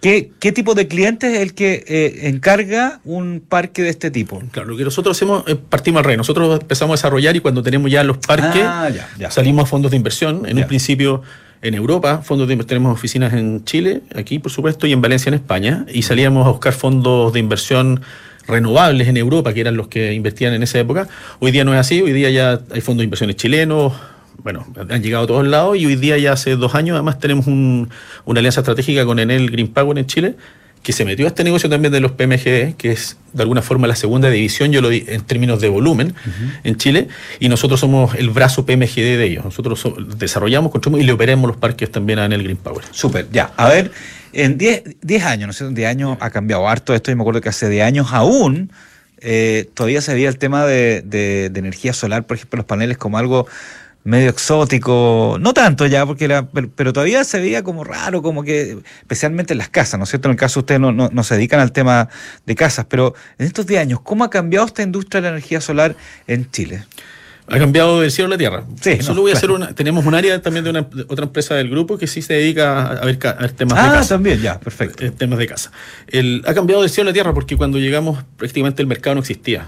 ¿qué, 0.00 0.32
qué 0.38 0.52
tipo 0.52 0.74
de 0.74 0.88
cliente 0.88 1.34
es 1.34 1.40
el 1.40 1.54
que 1.54 1.84
eh, 1.86 2.28
encarga 2.28 3.00
un 3.04 3.42
parque 3.46 3.82
de 3.82 3.90
este 3.90 4.10
tipo? 4.10 4.42
Claro, 4.50 4.68
lo 4.70 4.76
que 4.76 4.84
nosotros 4.84 5.16
hacemos 5.16 5.44
es 5.46 5.56
partimos 5.56 6.00
al 6.00 6.04
rey. 6.04 6.16
Nosotros 6.16 6.60
empezamos 6.60 6.94
a 6.94 6.96
desarrollar 6.96 7.36
y 7.36 7.40
cuando 7.40 7.62
tenemos 7.62 7.90
ya 7.90 8.04
los 8.04 8.18
parques, 8.18 8.62
ah, 8.64 8.88
ya, 8.88 9.08
ya. 9.18 9.30
salimos 9.30 9.64
a 9.64 9.66
fondos 9.66 9.90
de 9.90 9.96
inversión. 9.96 10.42
En 10.46 10.58
un 10.58 10.64
principio 10.64 11.22
en 11.62 11.74
Europa, 11.74 12.22
fondos 12.22 12.48
de 12.48 12.56
tenemos 12.64 12.92
oficinas 12.92 13.32
en 13.34 13.64
Chile, 13.64 14.02
aquí 14.14 14.38
por 14.38 14.50
supuesto, 14.50 14.86
y 14.86 14.92
en 14.92 15.02
Valencia, 15.02 15.28
en 15.28 15.34
España, 15.34 15.84
y 15.92 16.02
salíamos 16.02 16.46
a 16.46 16.50
buscar 16.50 16.72
fondos 16.72 17.32
de 17.32 17.40
inversión 17.40 18.00
renovables 18.46 19.08
en 19.08 19.16
Europa, 19.16 19.52
que 19.52 19.60
eran 19.60 19.76
los 19.76 19.88
que 19.88 20.14
invertían 20.14 20.54
en 20.54 20.62
esa 20.62 20.78
época. 20.78 21.08
Hoy 21.38 21.50
día 21.50 21.64
no 21.64 21.74
es 21.74 21.80
así, 21.80 22.00
hoy 22.00 22.12
día 22.12 22.30
ya 22.30 22.60
hay 22.70 22.80
fondos 22.80 22.98
de 22.98 23.04
inversiones 23.04 23.36
chilenos, 23.36 23.92
bueno, 24.42 24.66
han 24.88 25.02
llegado 25.02 25.24
a 25.24 25.26
todos 25.26 25.46
lados 25.46 25.76
y 25.76 25.86
hoy 25.86 25.96
día 25.96 26.18
ya 26.18 26.32
hace 26.32 26.56
dos 26.56 26.74
años 26.74 26.94
además 26.94 27.18
tenemos 27.18 27.46
un, 27.46 27.88
una 28.24 28.40
alianza 28.40 28.60
estratégica 28.60 29.04
con 29.04 29.18
Enel 29.18 29.50
Green 29.50 29.68
Power 29.68 29.98
en 29.98 30.06
Chile, 30.06 30.36
que 30.82 30.92
se 30.92 31.04
metió 31.04 31.26
a 31.26 31.28
este 31.28 31.44
negocio 31.44 31.68
también 31.68 31.92
de 31.92 32.00
los 32.00 32.12
PMGD, 32.12 32.76
que 32.76 32.92
es 32.92 33.18
de 33.32 33.42
alguna 33.42 33.60
forma 33.60 33.86
la 33.86 33.96
segunda 33.96 34.30
división, 34.30 34.72
yo 34.72 34.80
lo 34.80 34.88
di 34.88 35.04
en 35.08 35.20
términos 35.22 35.60
de 35.60 35.68
volumen 35.68 36.08
uh 36.08 36.28
-huh. 36.28 36.60
en 36.64 36.76
Chile, 36.76 37.08
y 37.38 37.48
nosotros 37.48 37.80
somos 37.80 38.14
el 38.14 38.30
brazo 38.30 38.64
PMGD 38.64 39.18
de 39.18 39.24
ellos. 39.24 39.44
Nosotros 39.44 39.78
so 39.78 39.94
desarrollamos, 40.16 40.72
construimos 40.72 41.02
y 41.02 41.06
le 41.06 41.12
operamos 41.12 41.48
los 41.48 41.58
parques 41.58 41.90
también 41.90 42.18
a 42.18 42.24
Enel 42.24 42.42
Green 42.42 42.56
Power. 42.56 42.84
Súper, 42.92 43.28
ya. 43.30 43.52
A 43.56 43.68
ver, 43.68 43.92
en 44.32 44.56
10 44.56 45.24
años, 45.24 45.48
no 45.48 45.52
sé, 45.52 45.64
en 45.64 45.74
10 45.74 45.88
años 45.88 46.16
ha 46.18 46.30
cambiado 46.30 46.66
harto 46.66 46.94
esto, 46.94 47.10
y 47.10 47.14
me 47.14 47.22
acuerdo 47.22 47.42
que 47.42 47.50
hace 47.50 47.68
10 47.68 47.84
años 47.84 48.06
aún 48.12 48.72
eh, 49.20 49.68
todavía 49.74 50.00
se 50.00 50.14
veía 50.14 50.30
el 50.30 50.38
tema 50.38 50.64
de, 50.64 51.02
de, 51.02 51.50
de, 51.50 51.60
energía 51.60 51.92
solar, 51.92 52.26
por 52.26 52.38
ejemplo, 52.38 52.56
los 52.56 52.66
paneles 52.66 52.96
como 52.96 53.18
algo 53.18 53.46
medio 54.10 54.28
exótico, 54.28 55.38
no 55.40 55.54
tanto 55.54 55.86
ya, 55.86 56.04
porque 56.04 56.24
era, 56.24 56.48
pero, 56.48 56.92
todavía 56.92 57.22
se 57.24 57.38
veía 57.38 57.62
como 57.62 57.84
raro, 57.84 58.22
como 58.22 58.42
que, 58.42 58.78
especialmente 59.00 59.54
en 59.54 59.58
las 59.58 59.68
casas, 59.68 59.98
¿no 59.98 60.04
es 60.04 60.10
cierto? 60.10 60.28
En 60.28 60.32
el 60.32 60.38
caso 60.38 60.60
ustedes 60.60 60.80
no, 60.80 60.92
no, 60.92 61.08
no 61.12 61.22
se 61.22 61.36
dedican 61.36 61.60
al 61.60 61.72
tema 61.72 62.08
de 62.44 62.54
casas, 62.56 62.86
pero 62.88 63.14
en 63.38 63.46
estos 63.46 63.66
10 63.66 63.80
años, 63.80 64.00
¿cómo 64.02 64.24
ha 64.24 64.30
cambiado 64.30 64.66
esta 64.66 64.82
industria 64.82 65.20
de 65.20 65.28
la 65.28 65.36
energía 65.36 65.60
solar 65.60 65.96
en 66.26 66.50
Chile? 66.50 66.84
Ha 67.46 67.58
cambiado 67.58 68.00
del 68.00 68.12
cielo 68.12 68.26
a 68.26 68.30
la 68.30 68.38
tierra. 68.38 68.64
Sí, 68.80 68.98
Solo 69.00 69.16
no, 69.16 69.20
voy 69.22 69.32
a 69.32 69.34
hacer 69.34 69.50
una. 69.50 69.72
Tenemos 69.74 70.06
un 70.06 70.14
área 70.14 70.40
también 70.40 70.62
de, 70.62 70.70
una, 70.70 70.82
de 70.82 71.02
otra 71.08 71.24
empresa 71.24 71.56
del 71.56 71.68
grupo 71.68 71.98
que 71.98 72.06
sí 72.06 72.22
se 72.22 72.34
dedica 72.34 72.86
a 72.86 73.04
ver, 73.04 73.18
a 73.26 73.32
ver 73.32 73.50
temas 73.50 73.76
ah, 73.76 73.86
de 73.86 73.96
casa. 73.96 74.14
también, 74.14 74.40
ya, 74.40 74.60
perfecto. 74.60 75.04
Eh, 75.04 75.10
temas 75.10 75.36
de 75.36 75.48
casa. 75.48 75.72
El, 76.06 76.44
ha 76.46 76.54
cambiado 76.54 76.82
del 76.82 76.90
cielo 76.90 77.08
a 77.08 77.10
la 77.10 77.14
tierra 77.14 77.34
porque 77.34 77.56
cuando 77.56 77.78
llegamos 77.78 78.22
prácticamente 78.36 78.82
el 78.82 78.86
mercado 78.86 79.16
no 79.16 79.20
existía 79.20 79.66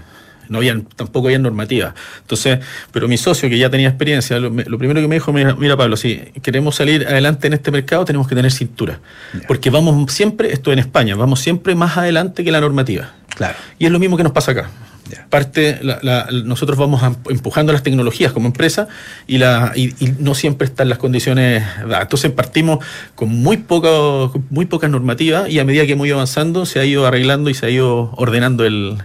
no 0.49 0.59
habían, 0.59 0.83
tampoco 0.83 1.27
había 1.27 1.39
normativa. 1.39 1.93
Entonces, 2.21 2.59
pero 2.91 3.07
mi 3.07 3.17
socio 3.17 3.49
que 3.49 3.57
ya 3.57 3.69
tenía 3.69 3.87
experiencia, 3.87 4.39
lo, 4.39 4.49
lo, 4.49 4.77
primero 4.77 5.01
que 5.01 5.07
me 5.07 5.15
dijo, 5.15 5.31
mira, 5.33 5.55
mira 5.55 5.77
Pablo, 5.77 5.97
si 5.97 6.17
queremos 6.41 6.75
salir 6.75 7.07
adelante 7.07 7.47
en 7.47 7.53
este 7.53 7.71
mercado 7.71 8.05
tenemos 8.05 8.27
que 8.27 8.35
tener 8.35 8.51
cintura. 8.51 8.99
Yeah. 9.33 9.47
Porque 9.47 9.69
vamos 9.69 10.11
siempre, 10.11 10.51
esto 10.51 10.71
en 10.71 10.79
España, 10.79 11.15
vamos 11.15 11.39
siempre 11.39 11.75
más 11.75 11.97
adelante 11.97 12.43
que 12.43 12.51
la 12.51 12.61
normativa. 12.61 13.13
Claro. 13.35 13.55
Y 13.79 13.85
es 13.85 13.91
lo 13.91 13.99
mismo 13.99 14.17
que 14.17 14.23
nos 14.23 14.31
pasa 14.31 14.51
acá. 14.51 14.69
Yeah. 15.09 15.27
Parte, 15.29 15.79
nosotros 16.45 16.77
vamos 16.77 17.01
empujando 17.29 17.73
las 17.73 17.83
tecnologías 17.83 18.31
como 18.31 18.47
empresa 18.47 18.87
y, 19.27 19.37
la, 19.37 19.73
y, 19.75 19.93
no 20.19 20.33
siempre 20.33 20.65
están 20.65 20.87
las 20.89 20.97
condiciones. 20.97 21.63
Entonces 22.01 22.31
partimos 22.31 22.83
con 23.15 23.29
muy, 23.29 23.57
poco, 23.57 24.33
muy 24.49 24.65
pocas 24.65 24.89
normativas 24.89 25.49
y 25.49 25.59
a 25.59 25.65
medida 25.65 25.85
que 25.85 25.93
hemos 25.93 26.07
ido 26.07 26.15
avanzando 26.15 26.65
se 26.65 26.79
ha 26.79 26.85
ido 26.85 27.05
arreglando 27.05 27.49
y 27.49 27.53
se 27.53 27.65
ha 27.65 27.69
ido 27.69 28.11
ordenando 28.15 28.65
el, 28.65 29.03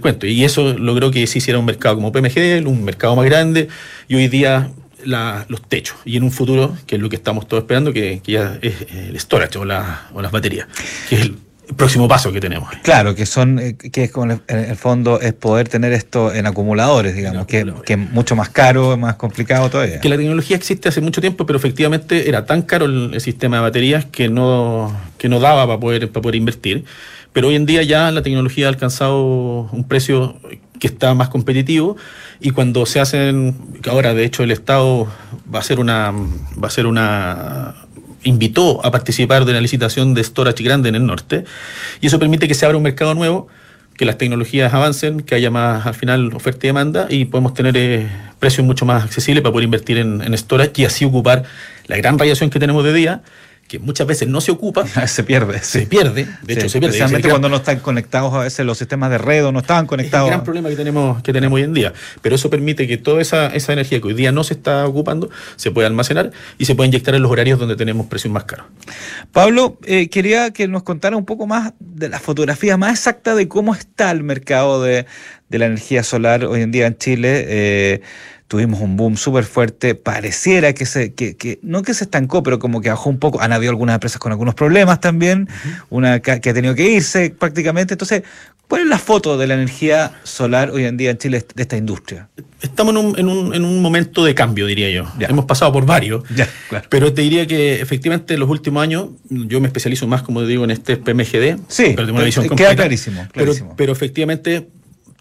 cuento. 0.00 0.26
Y 0.26 0.44
eso 0.44 0.74
logró 0.74 1.10
que 1.10 1.26
se 1.26 1.38
hiciera 1.38 1.58
un 1.58 1.64
mercado 1.64 1.96
como 1.96 2.12
PMG, 2.12 2.66
un 2.66 2.84
mercado 2.84 3.16
más 3.16 3.24
grande 3.24 3.68
y 4.08 4.14
hoy 4.14 4.28
día 4.28 4.70
los 5.04 5.62
techos 5.68 5.96
y 6.04 6.16
en 6.16 6.22
un 6.22 6.30
futuro, 6.30 6.76
que 6.86 6.96
es 6.96 7.02
lo 7.02 7.08
que 7.08 7.16
estamos 7.16 7.48
todos 7.48 7.64
esperando, 7.64 7.92
que, 7.92 8.20
que 8.22 8.32
ya 8.32 8.58
es 8.62 8.74
el 8.92 9.18
storage 9.18 9.58
o, 9.58 9.64
la, 9.64 10.08
o 10.14 10.22
las 10.22 10.30
baterías, 10.30 10.68
que 11.08 11.16
es 11.16 11.22
el 11.22 11.36
próximo 11.74 12.08
paso 12.08 12.32
que 12.32 12.40
tenemos. 12.40 12.68
Claro, 12.82 13.14
que 13.14 13.26
son, 13.26 13.58
que 13.76 14.04
es 14.04 14.10
con 14.10 14.30
el, 14.30 14.40
en 14.48 14.58
el 14.58 14.76
fondo 14.76 15.20
es 15.20 15.32
poder 15.32 15.68
tener 15.68 15.92
esto 15.92 16.32
en 16.32 16.46
acumuladores, 16.46 17.14
digamos, 17.14 17.46
que, 17.46 17.72
que, 17.84 17.94
es 17.94 17.98
mucho 17.98 18.36
más 18.36 18.48
caro, 18.48 18.96
más 18.96 19.16
complicado 19.16 19.70
todavía. 19.70 20.00
Que 20.00 20.08
la 20.08 20.16
tecnología 20.16 20.56
existe 20.56 20.88
hace 20.88 21.00
mucho 21.00 21.20
tiempo, 21.20 21.46
pero 21.46 21.58
efectivamente 21.58 22.28
era 22.28 22.46
tan 22.46 22.62
caro 22.62 22.86
el, 22.86 23.14
el 23.14 23.20
sistema 23.20 23.56
de 23.56 23.62
baterías 23.62 24.04
que 24.06 24.28
no, 24.28 24.96
que 25.18 25.28
no 25.28 25.40
daba 25.40 25.66
para 25.66 25.80
poder, 25.80 26.10
para 26.10 26.22
poder 26.22 26.36
invertir. 26.36 26.84
Pero 27.32 27.48
hoy 27.48 27.56
en 27.56 27.64
día 27.66 27.82
ya 27.82 28.10
la 28.10 28.22
tecnología 28.22 28.66
ha 28.66 28.68
alcanzado 28.68 29.68
un 29.72 29.84
precio 29.88 30.36
que 30.78 30.86
está 30.86 31.14
más 31.14 31.28
competitivo 31.28 31.96
y 32.40 32.50
cuando 32.50 32.84
se 32.86 33.00
hacen, 33.00 33.56
ahora 33.88 34.14
de 34.14 34.24
hecho 34.24 34.42
el 34.42 34.50
Estado 34.50 35.06
va 35.52 35.60
a 35.60 35.62
ser 35.62 35.78
una, 35.78 36.12
va 36.12 36.66
a 36.66 36.70
ser 36.70 36.86
una 36.86 37.74
invitó 38.24 38.84
a 38.84 38.90
participar 38.90 39.44
de 39.44 39.52
una 39.52 39.60
licitación 39.60 40.14
de 40.14 40.22
storage 40.22 40.62
grande 40.62 40.88
en 40.88 40.94
el 40.94 41.06
norte 41.06 41.44
y 42.00 42.06
eso 42.06 42.18
permite 42.18 42.48
que 42.48 42.54
se 42.54 42.64
abra 42.64 42.76
un 42.76 42.82
mercado 42.82 43.14
nuevo, 43.14 43.48
que 43.96 44.04
las 44.04 44.18
tecnologías 44.18 44.72
avancen, 44.72 45.20
que 45.20 45.34
haya 45.34 45.50
más 45.50 45.86
al 45.86 45.94
final 45.94 46.32
oferta 46.34 46.66
y 46.66 46.68
demanda 46.68 47.06
y 47.10 47.24
podemos 47.26 47.54
tener 47.54 47.76
eh, 47.76 48.08
precios 48.38 48.66
mucho 48.66 48.86
más 48.86 49.04
accesibles 49.04 49.42
para 49.42 49.52
poder 49.52 49.64
invertir 49.64 49.98
en, 49.98 50.36
storage 50.36 50.72
y 50.76 50.84
así 50.84 51.04
ocupar 51.04 51.44
la 51.86 51.96
gran 51.96 52.18
radiación 52.18 52.50
que 52.50 52.58
tenemos 52.58 52.84
de 52.84 52.92
día 52.92 53.22
que 53.68 53.78
muchas 53.78 54.06
veces 54.06 54.28
no 54.28 54.40
se 54.40 54.50
ocupa. 54.50 54.86
se 55.06 55.24
pierde. 55.24 55.60
Se 55.60 55.86
pierde, 55.86 56.26
de 56.42 56.54
hecho 56.54 56.68
se 56.68 56.78
pierde. 56.78 56.96
Especialmente 56.96 57.28
cuando 57.28 57.48
no 57.48 57.56
están 57.56 57.80
conectados 57.80 58.34
a 58.34 58.40
veces 58.40 58.66
los 58.66 58.78
sistemas 58.78 59.10
de 59.10 59.18
red 59.18 59.44
o 59.46 59.52
no 59.52 59.60
estaban 59.60 59.86
conectados. 59.86 60.28
Es 60.28 60.32
el 60.32 60.36
gran 60.36 60.44
problema 60.44 60.68
que 60.68 60.76
tenemos, 60.76 61.22
que 61.22 61.32
tenemos 61.32 61.56
hoy 61.56 61.62
en 61.62 61.74
día. 61.74 61.92
Pero 62.20 62.34
eso 62.34 62.50
permite 62.50 62.86
que 62.86 62.98
toda 62.98 63.22
esa, 63.22 63.46
esa 63.48 63.72
energía 63.72 64.00
que 64.00 64.08
hoy 64.08 64.14
día 64.14 64.32
no 64.32 64.44
se 64.44 64.54
está 64.54 64.86
ocupando 64.86 65.30
se 65.56 65.70
pueda 65.70 65.88
almacenar 65.88 66.32
y 66.58 66.66
se 66.66 66.74
pueda 66.74 66.86
inyectar 66.86 67.14
en 67.14 67.22
los 67.22 67.30
horarios 67.30 67.58
donde 67.58 67.76
tenemos 67.76 68.06
precios 68.06 68.32
más 68.32 68.44
caros. 68.44 68.66
Pablo, 69.32 69.78
eh, 69.84 70.08
quería 70.08 70.50
que 70.50 70.68
nos 70.68 70.82
contara 70.82 71.16
un 71.16 71.24
poco 71.24 71.46
más 71.46 71.72
de 71.78 72.08
la 72.08 72.20
fotografía 72.20 72.76
más 72.76 72.92
exacta 72.92 73.34
de 73.34 73.48
cómo 73.48 73.74
está 73.74 74.10
el 74.10 74.22
mercado 74.22 74.82
de, 74.82 75.06
de 75.48 75.58
la 75.58 75.66
energía 75.66 76.02
solar 76.02 76.44
hoy 76.44 76.62
en 76.62 76.72
día 76.72 76.86
en 76.86 76.96
Chile. 76.96 77.44
Eh, 77.46 78.02
tuvimos 78.52 78.82
un 78.82 78.98
boom 78.98 79.16
súper 79.16 79.44
fuerte, 79.44 79.94
pareciera 79.94 80.74
que 80.74 80.84
se, 80.84 81.14
que, 81.14 81.38
que, 81.38 81.58
no 81.62 81.80
que 81.80 81.94
se 81.94 82.04
estancó, 82.04 82.42
pero 82.42 82.58
como 82.58 82.82
que 82.82 82.90
bajó 82.90 83.08
un 83.08 83.18
poco, 83.18 83.40
han 83.40 83.50
habido 83.50 83.70
algunas 83.70 83.94
empresas 83.94 84.18
con 84.18 84.30
algunos 84.30 84.54
problemas 84.54 85.00
también, 85.00 85.48
una 85.88 86.20
que, 86.20 86.38
que, 86.42 86.50
ha 86.50 86.52
tenido 86.52 86.74
que 86.74 86.86
irse 86.86 87.30
prácticamente, 87.30 87.94
entonces, 87.94 88.24
¿cuál 88.68 88.82
es 88.82 88.88
la 88.88 88.98
foto 88.98 89.38
de 89.38 89.46
la 89.46 89.54
energía 89.54 90.20
solar 90.24 90.70
hoy 90.70 90.84
en 90.84 90.98
día 90.98 91.12
en 91.12 91.16
Chile 91.16 91.42
de 91.54 91.62
esta 91.62 91.78
industria? 91.78 92.28
Estamos 92.60 92.94
en 92.94 93.06
un, 93.06 93.18
en 93.18 93.28
un, 93.28 93.54
en 93.54 93.64
un 93.64 93.80
momento 93.80 94.22
de 94.22 94.34
cambio, 94.34 94.66
diría 94.66 94.90
yo. 94.90 95.10
Ya. 95.18 95.28
Hemos 95.28 95.46
pasado 95.46 95.72
por 95.72 95.86
varios, 95.86 96.22
ya, 96.28 96.46
claro. 96.68 96.86
pero 96.90 97.14
te 97.14 97.22
diría 97.22 97.46
que 97.46 97.80
efectivamente 97.80 98.34
en 98.34 98.40
los 98.40 98.50
últimos 98.50 98.82
años, 98.82 99.08
yo 99.30 99.62
me 99.62 99.68
especializo 99.68 100.06
más, 100.06 100.20
como 100.20 100.42
digo, 100.42 100.64
en 100.64 100.72
este 100.72 100.98
PMGD, 100.98 101.58
sí, 101.68 101.94
pero 101.96 102.04
tengo 102.04 102.18
una 102.18 102.26
visión 102.26 102.42
queda 102.42 102.48
completa, 102.48 102.76
clarísimo, 102.76 103.26
clarísimo. 103.32 103.68
Pero, 103.68 103.76
pero 103.78 103.92
efectivamente 103.92 104.68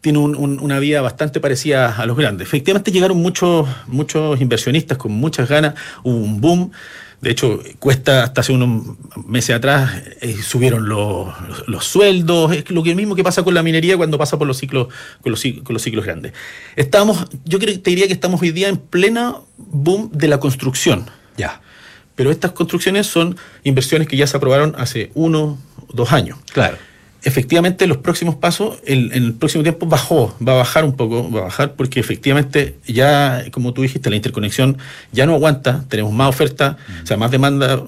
tiene 0.01 0.17
un, 0.17 0.35
un, 0.35 0.59
una 0.59 0.79
vida 0.79 1.01
bastante 1.01 1.39
parecida 1.39 1.95
a 1.95 2.05
los 2.05 2.17
grandes. 2.17 2.47
Efectivamente 2.47 2.91
llegaron 2.91 3.17
muchos, 3.17 3.67
muchos 3.87 4.41
inversionistas 4.41 4.97
con 4.97 5.11
muchas 5.11 5.47
ganas, 5.47 5.75
hubo 6.03 6.17
un 6.17 6.41
boom. 6.41 6.71
De 7.21 7.29
hecho, 7.29 7.61
cuesta 7.77 8.23
hasta 8.23 8.41
hace 8.41 8.51
unos 8.51 8.97
meses 9.27 9.55
atrás, 9.55 9.91
eh, 10.21 10.35
subieron 10.41 10.89
los, 10.89 11.27
los, 11.47 11.67
los, 11.67 11.85
sueldos, 11.85 12.51
es 12.51 12.67
lo 12.71 12.81
mismo 12.81 13.15
que 13.15 13.23
pasa 13.23 13.43
con 13.43 13.53
la 13.53 13.61
minería 13.61 13.95
cuando 13.95 14.17
pasa 14.17 14.39
por 14.39 14.47
los 14.47 14.57
ciclos, 14.57 14.87
con 15.21 15.31
los, 15.31 15.43
con 15.63 15.73
los 15.73 15.83
ciclos 15.83 16.03
grandes. 16.03 16.33
Estamos, 16.75 17.27
yo 17.45 17.59
creo, 17.59 17.79
te 17.79 17.91
diría 17.91 18.07
que 18.07 18.13
estamos 18.13 18.41
hoy 18.41 18.49
día 18.49 18.69
en 18.69 18.77
plena 18.77 19.35
boom 19.57 20.09
de 20.11 20.27
la 20.27 20.39
construcción. 20.39 21.05
Ya. 21.37 21.61
Pero 22.15 22.31
estas 22.31 22.53
construcciones 22.53 23.05
son 23.05 23.37
inversiones 23.63 24.07
que 24.07 24.17
ya 24.17 24.25
se 24.25 24.35
aprobaron 24.35 24.73
hace 24.79 25.11
uno, 25.13 25.59
dos 25.93 26.11
años. 26.13 26.39
Claro 26.51 26.77
efectivamente 27.23 27.85
los 27.87 27.97
próximos 27.97 28.35
pasos, 28.35 28.79
el, 28.85 29.11
en 29.13 29.23
el 29.23 29.33
próximo 29.33 29.63
tiempo 29.63 29.85
bajó, 29.85 30.35
va 30.45 30.53
a 30.53 30.55
bajar 30.57 30.83
un 30.83 30.95
poco, 30.95 31.31
va 31.31 31.41
a 31.41 31.43
bajar 31.43 31.73
porque 31.73 31.99
efectivamente 31.99 32.75
ya, 32.87 33.43
como 33.51 33.73
tú 33.73 33.83
dijiste, 33.83 34.09
la 34.09 34.15
interconexión 34.15 34.77
ya 35.11 35.25
no 35.25 35.35
aguanta, 35.35 35.85
tenemos 35.87 36.13
más 36.13 36.29
oferta, 36.29 36.77
mm. 36.87 37.03
o 37.03 37.07
sea, 37.07 37.17
más 37.17 37.31
demanda, 37.31 37.83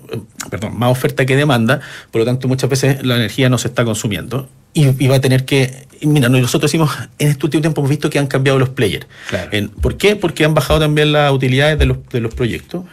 perdón, 0.49 0.77
más 0.77 0.91
oferta 0.91 1.25
que 1.25 1.35
demanda, 1.35 1.81
por 2.11 2.19
lo 2.19 2.25
tanto 2.25 2.47
muchas 2.47 2.69
veces 2.69 3.03
la 3.05 3.15
energía 3.15 3.49
no 3.49 3.57
se 3.57 3.67
está 3.67 3.83
consumiendo 3.83 4.49
y, 4.73 5.03
y 5.03 5.07
va 5.07 5.15
a 5.15 5.21
tener 5.21 5.45
que, 5.45 5.87
mira, 6.01 6.29
nosotros 6.29 6.71
decimos, 6.71 6.91
en 7.17 7.29
este 7.29 7.45
último 7.45 7.61
tiempo 7.61 7.81
hemos 7.81 7.89
visto 7.89 8.09
que 8.09 8.19
han 8.19 8.27
cambiado 8.27 8.59
los 8.59 8.69
players. 8.69 9.07
Claro. 9.29 9.69
¿Por 9.81 9.97
qué? 9.97 10.15
Porque 10.15 10.45
han 10.45 10.53
bajado 10.53 10.79
también 10.79 11.11
las 11.11 11.31
utilidades 11.31 11.79
de 11.79 11.85
los, 11.85 11.97
de 12.09 12.21
los 12.21 12.33
proyectos 12.33 12.83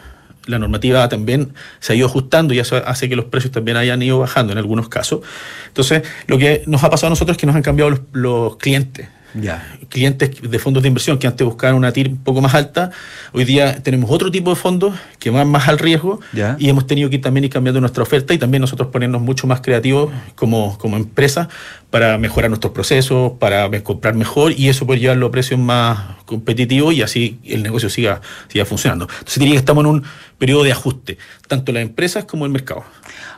la 0.51 0.59
normativa 0.59 1.09
también 1.09 1.55
se 1.79 1.93
ha 1.93 1.97
ido 1.97 2.07
ajustando 2.07 2.53
y 2.55 2.59
eso 2.59 2.77
hace 2.77 3.09
que 3.09 3.17
los 3.17 3.27
precios 3.27 3.53
también 3.53 3.77
hayan 3.77 4.03
ido 4.03 4.19
bajando 4.19 4.53
en 4.53 4.59
algunos 4.59 4.89
casos. 4.89 5.21
Entonces, 5.69 6.03
lo 6.27 6.39
que 6.39 6.63
nos 6.67 6.85
ha 6.85 6.91
pasado 6.91 7.09
a 7.09 7.11
nosotros 7.11 7.37
es 7.37 7.41
que 7.41 7.47
nos 7.47 7.57
han 7.57 7.63
cambiado 7.63 7.99
los, 8.13 8.57
clientes. 8.57 9.09
Ya. 9.35 9.77
Clientes 9.89 10.31
de 10.43 10.59
fondos 10.59 10.83
de 10.83 10.89
inversión 10.89 11.19
que 11.19 11.27
antes 11.27 11.45
buscaban 11.45 11.77
una 11.77 11.93
TIR 11.93 12.09
un 12.09 12.17
poco 12.19 12.41
más 12.41 12.55
alta, 12.55 12.91
hoy 13.33 13.45
día 13.45 13.83
tenemos 13.83 14.11
otro 14.11 14.31
tipo 14.31 14.51
de 14.51 14.57
fondos 14.57 14.95
que 15.19 15.31
van 15.31 15.49
más 15.49 15.69
al 15.69 15.79
riesgo 15.79 16.21
ya. 16.33 16.57
y 16.59 16.69
hemos 16.69 16.87
tenido 16.87 17.11
que 17.11 17.19
también 17.19 17.45
ir 17.45 17.51
cambiando 17.51 17.81
nuestra 17.81 18.03
oferta 18.03 18.35
y 18.35 18.39
también 18.39 18.61
nosotros 18.61 18.89
ponernos 18.89 19.23
mucho 19.23 19.47
más 19.47 19.61
creativos 19.61 20.11
como, 20.35 20.79
como 20.79 20.97
empresa 20.97 21.49
para 21.91 22.19
mejorar 22.19 22.51
nuestros 22.51 22.73
procesos, 22.73 23.33
para 23.39 23.69
comprar 23.83 24.15
mejor 24.15 24.53
y 24.53 24.69
eso 24.69 24.87
puede 24.87 25.01
llevarlo 25.01 25.27
a 25.27 25.31
precios 25.31 25.59
más 25.59 25.99
competitivos 26.25 26.95
y 26.95 27.03
así 27.03 27.39
el 27.45 27.63
negocio 27.63 27.91
siga, 27.91 28.21
siga 28.49 28.65
funcionando. 28.65 29.09
Entonces 29.11 29.39
diría 29.39 29.55
que 29.55 29.59
estamos 29.59 29.85
en 29.85 29.91
un 29.91 30.05
periodo 30.39 30.63
de 30.63 30.73
ajuste, 30.73 31.19
tanto 31.49 31.73
las 31.73 31.83
empresas 31.83 32.25
como 32.25 32.47
el 32.47 32.53
mercado. 32.53 32.85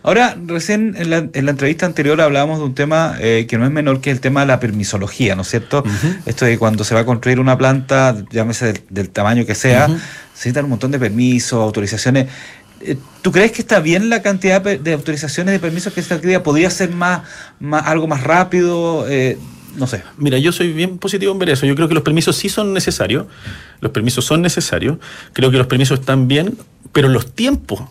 Ahora, 0.03 0.37
recién 0.47 0.95
en 0.99 1.11
la, 1.11 1.29
en 1.33 1.45
la, 1.45 1.51
entrevista 1.53 1.87
anterior 1.87 2.21
hablábamos 2.21 2.59
de 2.59 2.65
un 2.65 2.75
tema 2.75 3.17
eh, 3.21 3.47
que 3.49 3.57
no 3.57 3.65
es 3.65 3.71
menor 3.71 4.01
que 4.01 4.11
el 4.11 4.21
tema 4.21 4.41
de 4.41 4.47
la 4.47 4.59
permisología, 4.59 5.37
¿no 5.37 5.43
es 5.43 5.49
cierto? 5.49 5.85
Uh 5.87 5.89
-huh. 5.89 6.19
Esto 6.27 6.45
de 6.45 6.59
cuando 6.59 6.83
se 6.83 6.95
va 6.95 7.01
a 7.01 7.05
construir 7.05 7.39
una 7.39 7.57
planta, 7.57 8.17
llámese 8.31 8.67
del, 8.67 8.83
del 8.91 9.11
tamaño 9.11 9.47
que 9.47 9.55
sea, 9.55 9.87
se 9.87 9.95
necesitan 9.95 10.65
un 10.65 10.71
montón 10.71 10.91
de 10.91 10.99
permisos, 10.99 11.63
autorizaciones. 11.63 12.27
Eh, 12.81 12.97
¿Tú 13.23 13.31
crees 13.31 13.53
que 13.53 13.63
está 13.63 13.79
bien 13.79 14.11
la 14.11 14.23
cantidad 14.23 14.61
de 14.61 14.79
de 14.79 14.93
autorizaciones 14.93 15.53
de 15.53 15.61
permisos 15.61 15.93
que 15.93 16.03
se 16.03 16.19
día? 16.19 16.43
¿Podría 16.43 16.71
ser 16.71 16.91
más, 16.91 17.23
más 17.61 17.87
algo 17.87 18.09
más 18.09 18.25
rápido? 18.25 19.07
Eh, 19.09 19.39
no 19.77 19.87
sé. 19.87 20.03
Mira, 20.19 20.39
yo 20.39 20.53
soy 20.53 20.73
bien 20.73 20.99
positivo 20.99 21.33
en 21.33 21.39
ver 21.39 21.51
eso. 21.51 21.65
Yo 21.65 21.75
creo 21.77 21.89
que 21.89 21.95
los 21.95 22.03
permisos 22.03 22.37
sí 22.37 22.49
son 22.49 22.75
necesarios. 22.75 23.27
Los 23.81 23.93
permisos 23.93 24.25
son 24.25 24.43
necesarios. 24.43 24.99
Creo 25.33 25.51
que 25.51 25.59
los 25.59 25.67
permisos 25.67 26.01
están 26.01 26.29
bien, 26.29 26.59
pero 26.93 27.09
los 27.09 27.33
tiempos 27.35 27.83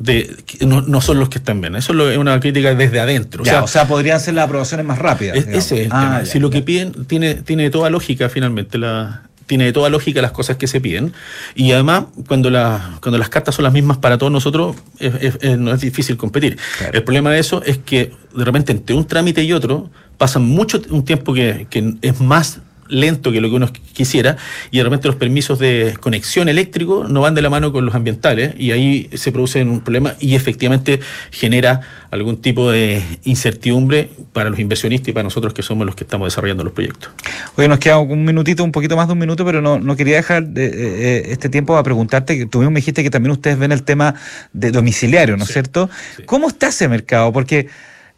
de, 0.00 0.34
no, 0.66 0.80
no 0.80 1.00
son 1.00 1.20
los 1.20 1.28
que 1.28 1.38
están 1.38 1.60
bien. 1.60 1.76
Eso 1.76 1.92
es 2.10 2.16
una 2.18 2.40
crítica 2.40 2.74
desde 2.74 2.98
adentro. 3.00 3.44
Ya, 3.44 3.62
o 3.62 3.68
sea, 3.68 3.86
podrían 3.86 4.18
ser 4.18 4.34
las 4.34 4.46
aprobaciones 4.46 4.84
más 4.86 4.98
rápidas. 4.98 5.36
Es- 5.36 5.44
digamos. 5.46 5.64
ese 5.66 5.80
es 5.82 5.86
el 5.86 5.92
Ah, 5.92 6.00
tema. 6.00 6.18
ya, 6.20 6.26
si 6.26 6.38
lo 6.40 6.50
que 6.50 6.62
piden 6.62 7.04
tiene, 7.06 7.34
tiene 7.34 7.70
toda 7.70 7.90
lógica 7.90 8.28
finalmente 8.28 8.78
la 8.78 9.22
tiene 9.46 9.72
toda 9.72 9.88
lógica 9.90 10.22
las 10.22 10.30
cosas 10.30 10.56
que 10.58 10.68
se 10.68 10.80
piden 10.80 11.12
y 11.56 11.72
además 11.72 12.04
cuando, 12.28 12.50
la, 12.50 12.98
cuando 13.02 13.18
las 13.18 13.28
cartas 13.30 13.56
son 13.56 13.64
las 13.64 13.72
mismas 13.72 13.98
para 13.98 14.16
todos 14.16 14.30
nosotros 14.30 14.76
es, 15.00 15.12
es- 15.20 15.38
es- 15.40 15.58
no 15.58 15.74
es 15.74 15.80
difícil 15.80 16.16
competir 16.16 16.56
Claro. 16.78 16.92
el 16.96 17.02
problema 17.02 17.32
de 17.32 17.40
eso 17.40 17.60
es 17.64 17.78
que 17.78 18.12
de 18.32 18.44
repente 18.44 18.70
entre 18.70 18.94
un 18.94 19.04
trámite 19.08 19.42
y 19.42 19.52
otro 19.52 19.90
pasa 20.18 20.38
mucho 20.38 20.80
un 20.90 21.04
tiempo 21.04 21.34
que, 21.34 21.66
que 21.68 21.94
es 22.00 22.20
más 22.20 22.60
lento 22.90 23.32
que 23.32 23.40
lo 23.40 23.48
que 23.48 23.54
uno 23.56 23.70
quisiera 23.92 24.36
y 24.70 24.78
de 24.78 24.84
repente 24.84 25.06
los 25.08 25.16
permisos 25.16 25.58
de 25.58 25.94
conexión 26.00 26.48
eléctrico 26.48 27.06
no 27.08 27.20
van 27.22 27.34
de 27.34 27.42
la 27.42 27.50
mano 27.50 27.72
con 27.72 27.84
los 27.86 27.94
ambientales 27.94 28.54
y 28.58 28.72
ahí 28.72 29.08
se 29.14 29.32
produce 29.32 29.62
un 29.62 29.80
problema 29.80 30.14
y 30.20 30.34
efectivamente 30.34 31.00
genera 31.30 31.80
algún 32.10 32.38
tipo 32.42 32.70
de 32.70 33.02
incertidumbre 33.24 34.10
para 34.32 34.50
los 34.50 34.58
inversionistas 34.58 35.08
y 35.08 35.12
para 35.12 35.22
nosotros 35.24 35.54
que 35.54 35.62
somos 35.62 35.86
los 35.86 35.94
que 35.94 36.04
estamos 36.04 36.26
desarrollando 36.26 36.64
los 36.64 36.72
proyectos. 36.72 37.10
Oye, 37.56 37.68
nos 37.68 37.78
queda 37.78 37.98
un 37.98 38.24
minutito, 38.24 38.64
un 38.64 38.72
poquito 38.72 38.96
más 38.96 39.06
de 39.06 39.12
un 39.12 39.18
minuto, 39.18 39.44
pero 39.44 39.62
no, 39.62 39.78
no 39.78 39.96
quería 39.96 40.16
dejar 40.16 40.46
de, 40.48 40.66
eh, 40.66 40.70
eh, 40.74 41.22
este 41.28 41.48
tiempo 41.48 41.76
a 41.76 41.82
preguntarte, 41.82 42.36
que 42.36 42.46
tú 42.46 42.58
mismo 42.58 42.72
me 42.72 42.80
dijiste 42.80 43.02
que 43.02 43.10
también 43.10 43.30
ustedes 43.32 43.58
ven 43.58 43.72
el 43.72 43.82
tema 43.84 44.14
de 44.52 44.70
domiciliario, 44.72 45.36
¿no 45.36 45.42
es 45.44 45.48
Sí, 45.48 45.52
cierto? 45.54 45.88
sí. 46.16 46.22
¿Cómo 46.26 46.48
está 46.48 46.68
ese 46.68 46.88
mercado? 46.88 47.32
Porque, 47.32 47.68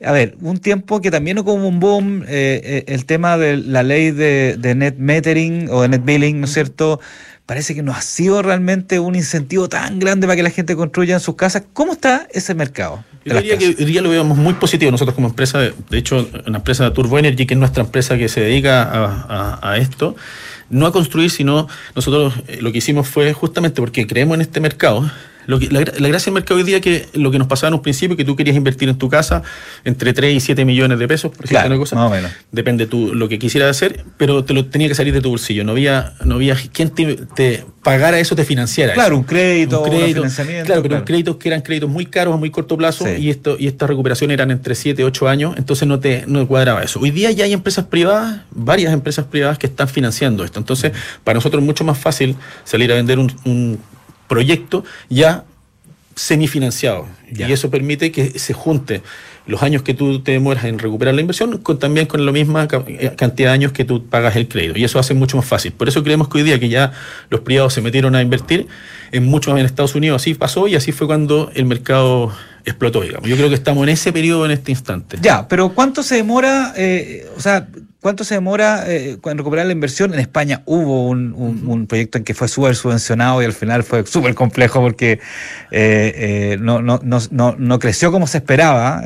a 0.04 0.12
ver, 0.12 0.36
un 0.40 0.58
tiempo 0.58 1.00
que 1.00 1.10
también 1.10 1.38
hubo 1.38 1.54
un 1.54 1.80
boom, 1.80 2.22
eh, 2.28 2.60
eh, 2.64 2.84
el 2.88 3.04
tema 3.04 3.36
de 3.38 3.56
la 3.56 3.82
ley 3.82 4.10
de, 4.10 4.56
de 4.58 4.74
net 4.74 4.96
metering 4.98 5.68
o 5.70 5.82
de 5.82 5.88
net 5.88 6.02
billing, 6.04 6.40
¿no 6.40 6.46
es 6.46 6.52
cierto? 6.52 7.00
Parece 7.46 7.74
que 7.74 7.82
no 7.82 7.92
ha 7.92 8.00
sido 8.00 8.40
realmente 8.40 9.00
un 9.00 9.14
incentivo 9.16 9.68
tan 9.68 9.98
grande 9.98 10.26
para 10.26 10.36
que 10.36 10.42
la 10.44 10.50
gente 10.50 10.76
construya 10.76 11.14
en 11.14 11.20
sus 11.20 11.34
casas. 11.34 11.64
¿Cómo 11.72 11.92
está 11.92 12.28
ese 12.32 12.54
mercado? 12.54 13.04
Yo 13.24 13.34
diría 13.36 13.58
que 13.58 13.66
hoy 13.66 13.84
día 13.84 14.00
lo 14.00 14.10
vemos 14.10 14.38
muy 14.38 14.54
positivo 14.54 14.90
nosotros 14.90 15.14
como 15.14 15.28
empresa, 15.28 15.58
de 15.60 15.98
hecho, 15.98 16.28
una 16.46 16.58
empresa 16.58 16.84
de 16.84 16.90
Turbo 16.92 17.18
Energy, 17.18 17.44
que 17.46 17.54
es 17.54 17.58
nuestra 17.60 17.82
empresa 17.82 18.16
que 18.16 18.28
se 18.28 18.40
dedica 18.40 18.82
a, 18.82 19.58
a- 19.60 19.72
a 19.72 19.76
esto, 19.76 20.16
no 20.70 20.86
a 20.86 20.92
construir, 20.92 21.30
sino 21.30 21.68
nosotros 21.94 22.32
eh, 22.48 22.58
lo 22.62 22.72
que 22.72 22.78
hicimos 22.78 23.06
fue 23.08 23.32
justamente 23.32 23.80
porque 23.82 24.06
creemos 24.06 24.36
en 24.36 24.40
este 24.42 24.60
mercado. 24.60 25.10
Lo 25.46 25.58
que, 25.58 25.68
la, 25.70 25.80
gra- 25.80 25.98
la 25.98 26.08
gracia 26.08 26.26
del 26.26 26.34
mercado 26.34 26.58
hoy 26.58 26.64
día 26.64 26.76
es 26.76 26.82
que 26.82 27.08
lo 27.14 27.30
que 27.30 27.38
nos 27.38 27.48
pasaba 27.48 27.68
en 27.68 27.74
un 27.74 27.82
principio, 27.82 28.16
que 28.16 28.24
tú 28.24 28.36
querías 28.36 28.56
invertir 28.56 28.88
en 28.88 28.96
tu 28.96 29.08
casa 29.08 29.42
entre 29.84 30.12
3 30.12 30.34
y 30.36 30.40
7 30.40 30.64
millones 30.64 30.98
de 30.98 31.08
pesos, 31.08 31.30
por 31.30 31.44
ejemplo, 31.44 31.66
Claro, 31.66 31.78
cosa. 31.78 31.96
más 31.96 32.06
o 32.10 32.14
menos. 32.14 32.30
Depende 32.52 32.86
tú 32.86 33.14
lo 33.14 33.28
que 33.28 33.38
quisieras 33.38 33.70
hacer, 33.70 34.04
pero 34.16 34.44
te 34.44 34.54
lo 34.54 34.66
tenía 34.66 34.88
que 34.88 34.94
salir 34.94 35.12
de 35.12 35.20
tu 35.20 35.30
bolsillo. 35.30 35.64
No 35.64 35.72
había, 35.72 36.14
no 36.24 36.36
había 36.36 36.56
quien 36.72 36.90
te, 36.90 37.16
te 37.34 37.64
pagara 37.82 38.18
eso, 38.20 38.36
te 38.36 38.44
financiara. 38.44 38.92
Claro, 38.94 39.14
eso. 39.14 39.18
un 39.20 39.24
crédito, 39.24 39.80
Un 39.80 39.84
un 39.84 39.90
crédito, 39.98 40.16
financiamiento. 40.20 40.66
Claro, 40.66 40.82
pero 40.82 40.92
claro. 40.94 41.04
créditos 41.04 41.36
que 41.36 41.48
eran 41.48 41.62
créditos 41.62 41.90
muy 41.90 42.06
caros 42.06 42.34
a 42.34 42.36
muy 42.36 42.50
corto 42.50 42.76
plazo 42.76 43.04
Sí. 43.04 43.12
y 43.22 43.30
esto 43.30 43.56
y 43.58 43.66
esta 43.66 43.86
recuperación 43.86 44.30
eran 44.30 44.50
entre 44.52 44.74
7 44.76 45.02
y 45.02 45.04
8 45.04 45.28
años, 45.28 45.54
entonces 45.56 45.88
no 45.88 45.98
te 45.98 46.24
no 46.26 46.46
cuadraba 46.46 46.82
eso. 46.84 47.00
Hoy 47.00 47.10
día 47.10 47.30
ya 47.32 47.44
hay 47.44 47.52
empresas 47.52 47.86
privadas, 47.86 48.42
varias 48.52 48.92
empresas 48.92 49.24
privadas 49.24 49.58
que 49.58 49.66
están 49.66 49.88
financiando 49.88 50.44
esto. 50.44 50.60
Entonces, 50.60 50.92
para 51.24 51.34
nosotros 51.34 51.60
es 51.62 51.66
mucho 51.66 51.82
más 51.84 51.98
fácil 51.98 52.36
salir 52.64 52.92
a 52.92 52.94
vender 52.94 53.18
un, 53.18 53.32
un 53.44 53.78
proyecto 54.32 54.84
ya 55.10 55.44
semifinanciado. 56.14 57.06
Ya. 57.30 57.48
Y 57.48 57.52
eso 57.52 57.70
permite 57.70 58.12
que 58.12 58.38
se 58.38 58.52
junte 58.52 59.02
los 59.46 59.62
años 59.62 59.82
que 59.82 59.94
tú 59.94 60.20
te 60.20 60.32
demoras 60.32 60.64
en 60.64 60.78
recuperar 60.78 61.14
la 61.14 61.20
inversión 61.20 61.58
con 61.58 61.78
también 61.78 62.06
con 62.06 62.24
la 62.24 62.32
misma 62.32 62.68
eh, 62.86 63.12
cantidad 63.16 63.50
de 63.50 63.54
años 63.54 63.72
que 63.72 63.84
tú 63.84 64.06
pagas 64.06 64.36
el 64.36 64.46
crédito. 64.48 64.78
Y 64.78 64.84
eso 64.84 64.98
hace 64.98 65.14
mucho 65.14 65.36
más 65.36 65.46
fácil. 65.46 65.72
Por 65.72 65.88
eso 65.88 66.02
creemos 66.02 66.28
que 66.28 66.38
hoy 66.38 66.44
día 66.44 66.58
que 66.58 66.68
ya 66.68 66.92
los 67.28 67.40
privados 67.40 67.74
se 67.74 67.80
metieron 67.80 68.14
a 68.14 68.22
invertir 68.22 68.68
en 69.10 69.24
mucho 69.24 69.56
en 69.56 69.64
Estados 69.66 69.94
Unidos, 69.94 70.22
así 70.22 70.34
pasó 70.34 70.68
y 70.68 70.76
así 70.76 70.92
fue 70.92 71.06
cuando 71.06 71.50
el 71.54 71.66
mercado 71.66 72.32
explotó, 72.64 73.00
digamos. 73.00 73.28
Yo 73.28 73.36
creo 73.36 73.48
que 73.48 73.56
estamos 73.56 73.82
en 73.82 73.88
ese 73.90 74.12
periodo 74.12 74.44
en 74.44 74.52
este 74.52 74.70
instante. 74.70 75.18
Ya, 75.20 75.48
pero 75.48 75.70
¿cuánto 75.70 76.02
se 76.02 76.16
demora? 76.16 76.72
eh, 76.76 77.26
o 77.36 77.40
sea, 77.40 77.66
¿cuánto 78.02 78.24
se 78.24 78.34
demora 78.34 78.84
eh, 78.86 79.16
en 79.24 79.38
recuperar 79.38 79.64
la 79.64 79.72
inversión? 79.72 80.12
En 80.12 80.20
España 80.20 80.60
hubo 80.66 81.08
un, 81.08 81.32
un, 81.32 81.86
proyecto 81.86 82.18
en 82.18 82.24
que 82.24 82.34
fue 82.34 82.48
súper 82.48 82.76
subvencionado 82.76 83.40
y 83.40 83.46
al 83.46 83.54
final 83.54 83.82
fue 83.82 84.04
súper 84.04 84.34
complejo 84.34 84.80
porque 84.80 85.20
eh, 85.70 86.58
no, 86.60 86.82
no, 86.82 87.00
no, 87.02 87.56
no, 87.58 87.78
creció 87.78 88.12
como 88.12 88.26
se 88.26 88.38
esperaba. 88.38 89.02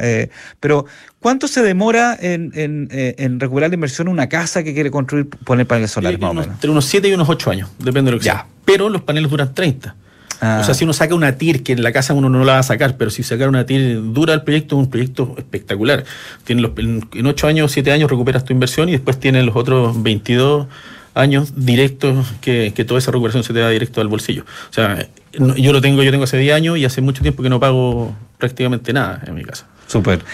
pero, 0.59 0.87
¿cuánto 1.21 1.47
se 1.47 1.63
demora 1.63 2.19
en, 2.21 2.51
en, 2.55 2.89
en, 2.91 3.39
recuperar 3.39 3.71
la 3.71 3.75
inversión 3.75 4.09
una 4.09 4.29
casa 4.29 4.65
que 4.65 4.75
quiere 4.75 4.91
construir, 4.91 5.29
poner 5.29 5.69
paneles 5.69 5.93
solares? 5.93 6.19
Entre 6.21 6.69
unos 6.69 6.87
7 6.87 7.09
y 7.09 7.13
unos 7.13 7.29
8 7.29 7.51
años, 7.53 7.71
depende 7.79 8.11
de 8.11 8.17
lo 8.17 8.19
que 8.19 8.25
sea. 8.25 8.47
Pero 8.65 8.89
los 8.89 9.03
paneles 9.03 9.31
duran 9.31 9.55
30. 9.55 9.95
O 10.37 10.39
sea, 10.39 10.61
ah. 10.69 10.75
si 10.75 10.85
uno 10.85 10.93
saca 10.93 11.15
una 11.15 11.39
TIR, 11.39 11.63
que 11.63 11.73
en 11.73 11.83
la 11.83 11.93
casa 11.93 12.13
uno 12.13 12.29
no 12.29 12.45
la 12.45 12.55
va 12.55 12.59
a 12.59 12.63
sacar, 12.63 12.97
pero 12.97 13.11
si 13.11 13.23
sacar 13.23 13.49
una 13.49 13.65
TIR 13.65 14.13
dura 14.13 14.35
el 14.35 14.43
proyecto, 14.43 14.77
es 14.77 14.85
un 14.85 14.91
proyecto 14.91 15.35
espectacular. 15.39 16.05
los, 16.49 16.71
en, 16.77 17.27
8 17.27 17.47
años, 17.47 17.73
7 17.73 17.93
años 17.93 18.11
recuperas 18.11 18.45
tu 18.45 18.53
inversión 18.53 18.89
y 18.89 18.93
después 18.93 19.19
tienes 19.19 19.45
los 19.45 19.57
otros 19.57 20.03
22 20.03 20.67
años 21.15 21.55
directos 21.57 22.27
que, 22.43 22.73
que, 22.75 22.85
toda 22.85 22.99
esa 22.99 23.11
recuperación 23.11 23.43
se 23.43 23.55
te 23.55 23.61
da 23.61 23.71
directo 23.71 24.03
al 24.03 24.09
bolsillo. 24.09 24.45
O 24.71 24.73
sea, 24.73 25.09
yo 25.33 25.73
lo 25.73 25.81
tengo, 25.81 26.03
yo 26.03 26.11
tengo 26.11 26.25
hace 26.25 26.37
10 26.37 26.55
años 26.55 26.79
y 26.79 26.85
hace 26.85 27.01
mucho 27.01 27.23
tiempo 27.23 27.43
que 27.43 27.49
no 27.49 27.59
pago 27.59 28.15
prácticamente 28.39 28.93
nada 28.93 29.23
en 29.27 29.35
mi 29.35 29.43
casa. 29.43 29.67
Súper. 29.87 30.25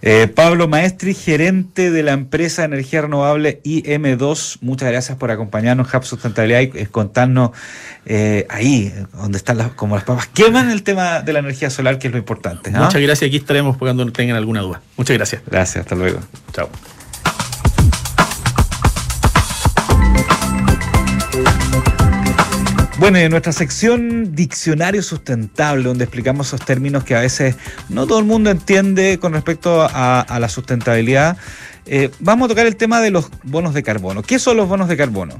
Eh, 0.00 0.26
Pablo 0.26 0.68
Maestri, 0.68 1.14
gerente 1.14 1.90
de 1.90 2.02
la 2.02 2.12
empresa 2.12 2.62
de 2.62 2.66
energía 2.66 3.02
renovable 3.02 3.60
IM2, 3.62 4.58
muchas 4.62 4.88
gracias 4.90 5.18
por 5.18 5.30
acompañarnos 5.30 5.92
Hub 5.92 6.04
Sustentabilidad 6.04 6.60
y 6.60 6.70
eh, 6.74 6.86
contarnos 6.90 7.50
eh, 8.06 8.46
ahí, 8.48 8.92
donde 9.12 9.38
están 9.38 9.58
las, 9.58 9.72
como 9.72 9.94
las 9.94 10.04
papas 10.04 10.26
queman 10.28 10.70
el 10.70 10.82
tema 10.82 11.20
de 11.20 11.32
la 11.32 11.40
energía 11.40 11.70
solar, 11.70 11.98
que 11.98 12.08
es 12.08 12.12
lo 12.12 12.18
importante. 12.18 12.70
Muchas 12.70 13.00
gracias, 13.00 13.28
aquí 13.28 13.36
estaremos 13.36 13.76
cuando 13.76 14.10
tengan 14.10 14.36
alguna 14.36 14.62
duda. 14.62 14.80
Muchas 14.96 15.16
gracias. 15.16 15.42
Gracias, 15.46 15.82
hasta 15.82 15.94
luego. 15.94 16.20
Chao. 16.52 16.70
Bueno, 23.02 23.18
en 23.18 23.32
nuestra 23.32 23.50
sección 23.50 24.32
Diccionario 24.36 25.02
Sustentable, 25.02 25.82
donde 25.82 26.04
explicamos 26.04 26.46
esos 26.46 26.64
términos 26.64 27.02
que 27.02 27.16
a 27.16 27.20
veces 27.20 27.56
no 27.88 28.06
todo 28.06 28.20
el 28.20 28.24
mundo 28.24 28.48
entiende 28.48 29.18
con 29.18 29.32
respecto 29.32 29.82
a, 29.82 30.38
la 30.38 30.48
sustentabilidad, 30.48 31.36
eh, 31.84 32.10
vamos 32.20 32.46
a 32.46 32.50
tocar 32.50 32.64
el 32.64 32.76
tema 32.76 33.00
de 33.00 33.10
los 33.10 33.28
bonos 33.42 33.74
de 33.74 33.82
carbono. 33.82 34.22
¿Qué 34.22 34.38
son 34.38 34.56
los 34.56 34.68
bonos 34.68 34.86
de 34.86 34.96
carbono? 34.96 35.34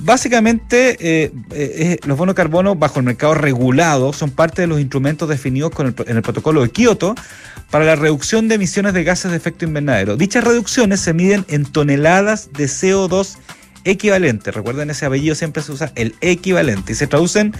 Básicamente, 0.00 0.96
eh, 0.98 1.32
eh, 1.52 1.98
los 2.06 2.18
bonos 2.18 2.34
de 2.34 2.42
carbono 2.42 2.74
bajo 2.74 2.98
el 2.98 3.04
mercado 3.04 3.34
regulado 3.34 4.12
son 4.12 4.32
parte 4.32 4.62
de 4.62 4.66
los 4.66 4.80
instrumentos 4.80 5.28
definidos 5.28 5.70
en 5.78 6.16
el 6.16 6.22
protocolo 6.22 6.60
de 6.62 6.70
Kioto 6.70 7.14
para 7.70 7.84
la 7.84 7.94
reducción 7.94 8.48
de 8.48 8.56
emisiones 8.56 8.94
de 8.94 9.04
gases 9.04 9.30
de 9.30 9.36
efecto 9.36 9.64
invernadero. 9.64 10.16
Dichas 10.16 10.42
reducciones 10.42 10.98
se 10.98 11.14
miden 11.14 11.44
en 11.46 11.66
toneladas 11.66 12.52
de 12.52 12.64
CO2 12.64 13.36
equivalente. 13.84 14.50
Recuerden, 14.50 14.90
ese 14.90 15.06
apellido 15.06 15.34
siempre 15.34 15.62
se 15.62 15.72
usa 15.72 15.92
el 15.94 16.14
equivalente 16.20 16.92
y 16.92 16.94
se 16.94 17.06
traducen 17.06 17.54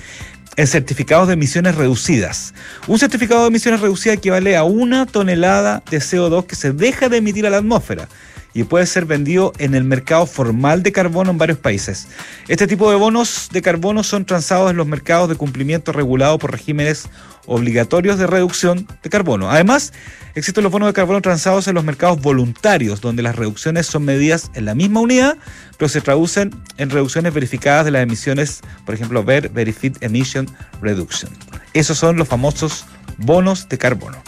en 0.57 0.67
certificados 0.67 1.29
de 1.29 1.35
emisiones 1.35 1.75
reducidas. 1.75 2.55
Un 2.87 2.99
certificado 2.99 3.43
de 3.43 3.49
emisiones 3.49 3.81
reducidas 3.81 4.19
equivale 4.19 4.57
a 4.57 4.65
una 4.65 5.07
tonelada 5.07 5.83
de 5.91 5.99
CO2 5.99 6.47
que 6.47 6.57
se 6.57 6.73
deja 6.73 7.09
de 7.09 7.19
emitir 7.19 7.47
a 7.47 7.51
la 7.51 7.59
atmósfera 7.59 8.09
y 8.55 8.63
puede 8.63 8.87
ser 8.87 9.05
vendido 9.05 9.53
en 9.59 9.75
el 9.75 9.85
mercado 9.85 10.27
formal 10.27 10.83
de 10.83 10.93
carbono 10.93 11.33
en 11.33 11.39
varios 11.39 11.59
países. 11.59 12.07
Este 12.49 12.67
tipo 12.67 12.89
de 12.89 12.97
bonos 12.97 13.49
de 13.53 13.61
carbono 13.61 14.05
son 14.05 14.25
transados 14.25 14.71
en 14.71 14.77
los 14.77 14.87
mercados 14.87 15.29
de 15.29 15.35
cumplimiento 15.35 15.93
regulado 15.93 16.39
por 16.39 16.53
regímenes 16.53 17.09
obligatorios 17.47 18.19
de 18.19 18.27
reducción 18.27 18.87
de 19.03 19.11
carbono. 19.11 19.51
Además, 19.51 19.93
existen 20.35 20.63
los 20.65 20.73
bonos 20.73 20.89
de 20.89 20.95
carbono 20.95 21.21
transados 21.21 21.69
en 21.69 21.75
los 21.75 21.85
mercados 21.85 22.23
voluntarios, 22.23 23.01
donde 23.01 23.23
las 23.23 23.37
reducciones 23.37 23.87
son 23.87 24.05
medidas 24.05 24.51
en 24.55 24.65
la 24.65 24.75
misma 24.75 25.01
unidad, 25.01 25.37
pero 25.77 25.89
se 25.89 26.01
traducen 26.01 26.55
en 26.79 26.91
reducciones 26.91 27.35
verificadas 27.35 27.85
de 27.85 27.91
las 27.91 28.03
emisiones, 28.03 28.61
por 28.87 28.95
ejemplo, 28.95 29.25
VER, 29.25 29.51
Verified 29.51 29.97
Emission 30.01 30.47
Reduction. 30.81 31.31
Esos 31.73 31.99
son 31.99 32.17
los 32.17 32.29
famosos 32.29 32.87
bonos 33.19 33.69
de 33.69 33.79
carbono. 33.79 34.23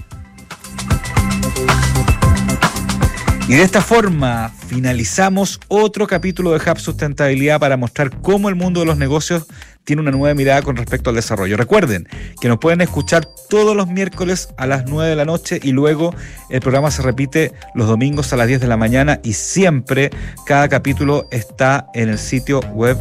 Y 3.48 3.54
de 3.54 3.62
esta 3.62 3.80
forma 3.80 4.52
finalizamos 4.66 5.60
otro 5.68 6.08
capítulo 6.08 6.50
de 6.50 6.56
Hub 6.68 6.80
Sustentabilidad 6.80 7.60
para 7.60 7.76
mostrar 7.76 8.10
cómo 8.20 8.48
el 8.48 8.56
mundo 8.56 8.80
de 8.80 8.86
los 8.86 8.98
negocios 8.98 9.46
tiene 9.84 10.02
una 10.02 10.10
nueva 10.10 10.34
mirada 10.34 10.62
con 10.62 10.74
respecto 10.74 11.10
al 11.10 11.16
desarrollo. 11.16 11.56
Recuerden 11.56 12.08
que 12.40 12.48
nos 12.48 12.58
pueden 12.58 12.80
escuchar 12.80 13.24
todos 13.48 13.76
los 13.76 13.86
miércoles 13.86 14.48
a 14.56 14.66
las 14.66 14.86
9 14.86 15.10
de 15.10 15.16
la 15.16 15.24
noche 15.24 15.60
y 15.62 15.70
luego 15.70 16.12
el 16.50 16.60
programa 16.60 16.90
se 16.90 17.02
repite 17.02 17.52
los 17.76 17.86
domingos 17.86 18.32
a 18.32 18.36
las 18.36 18.48
10 18.48 18.62
de 18.62 18.66
la 18.66 18.76
mañana 18.76 19.20
y 19.22 19.34
siempre 19.34 20.10
cada 20.44 20.68
capítulo 20.68 21.28
está 21.30 21.86
en 21.94 22.08
el 22.08 22.18
sitio 22.18 22.58
web 22.72 22.94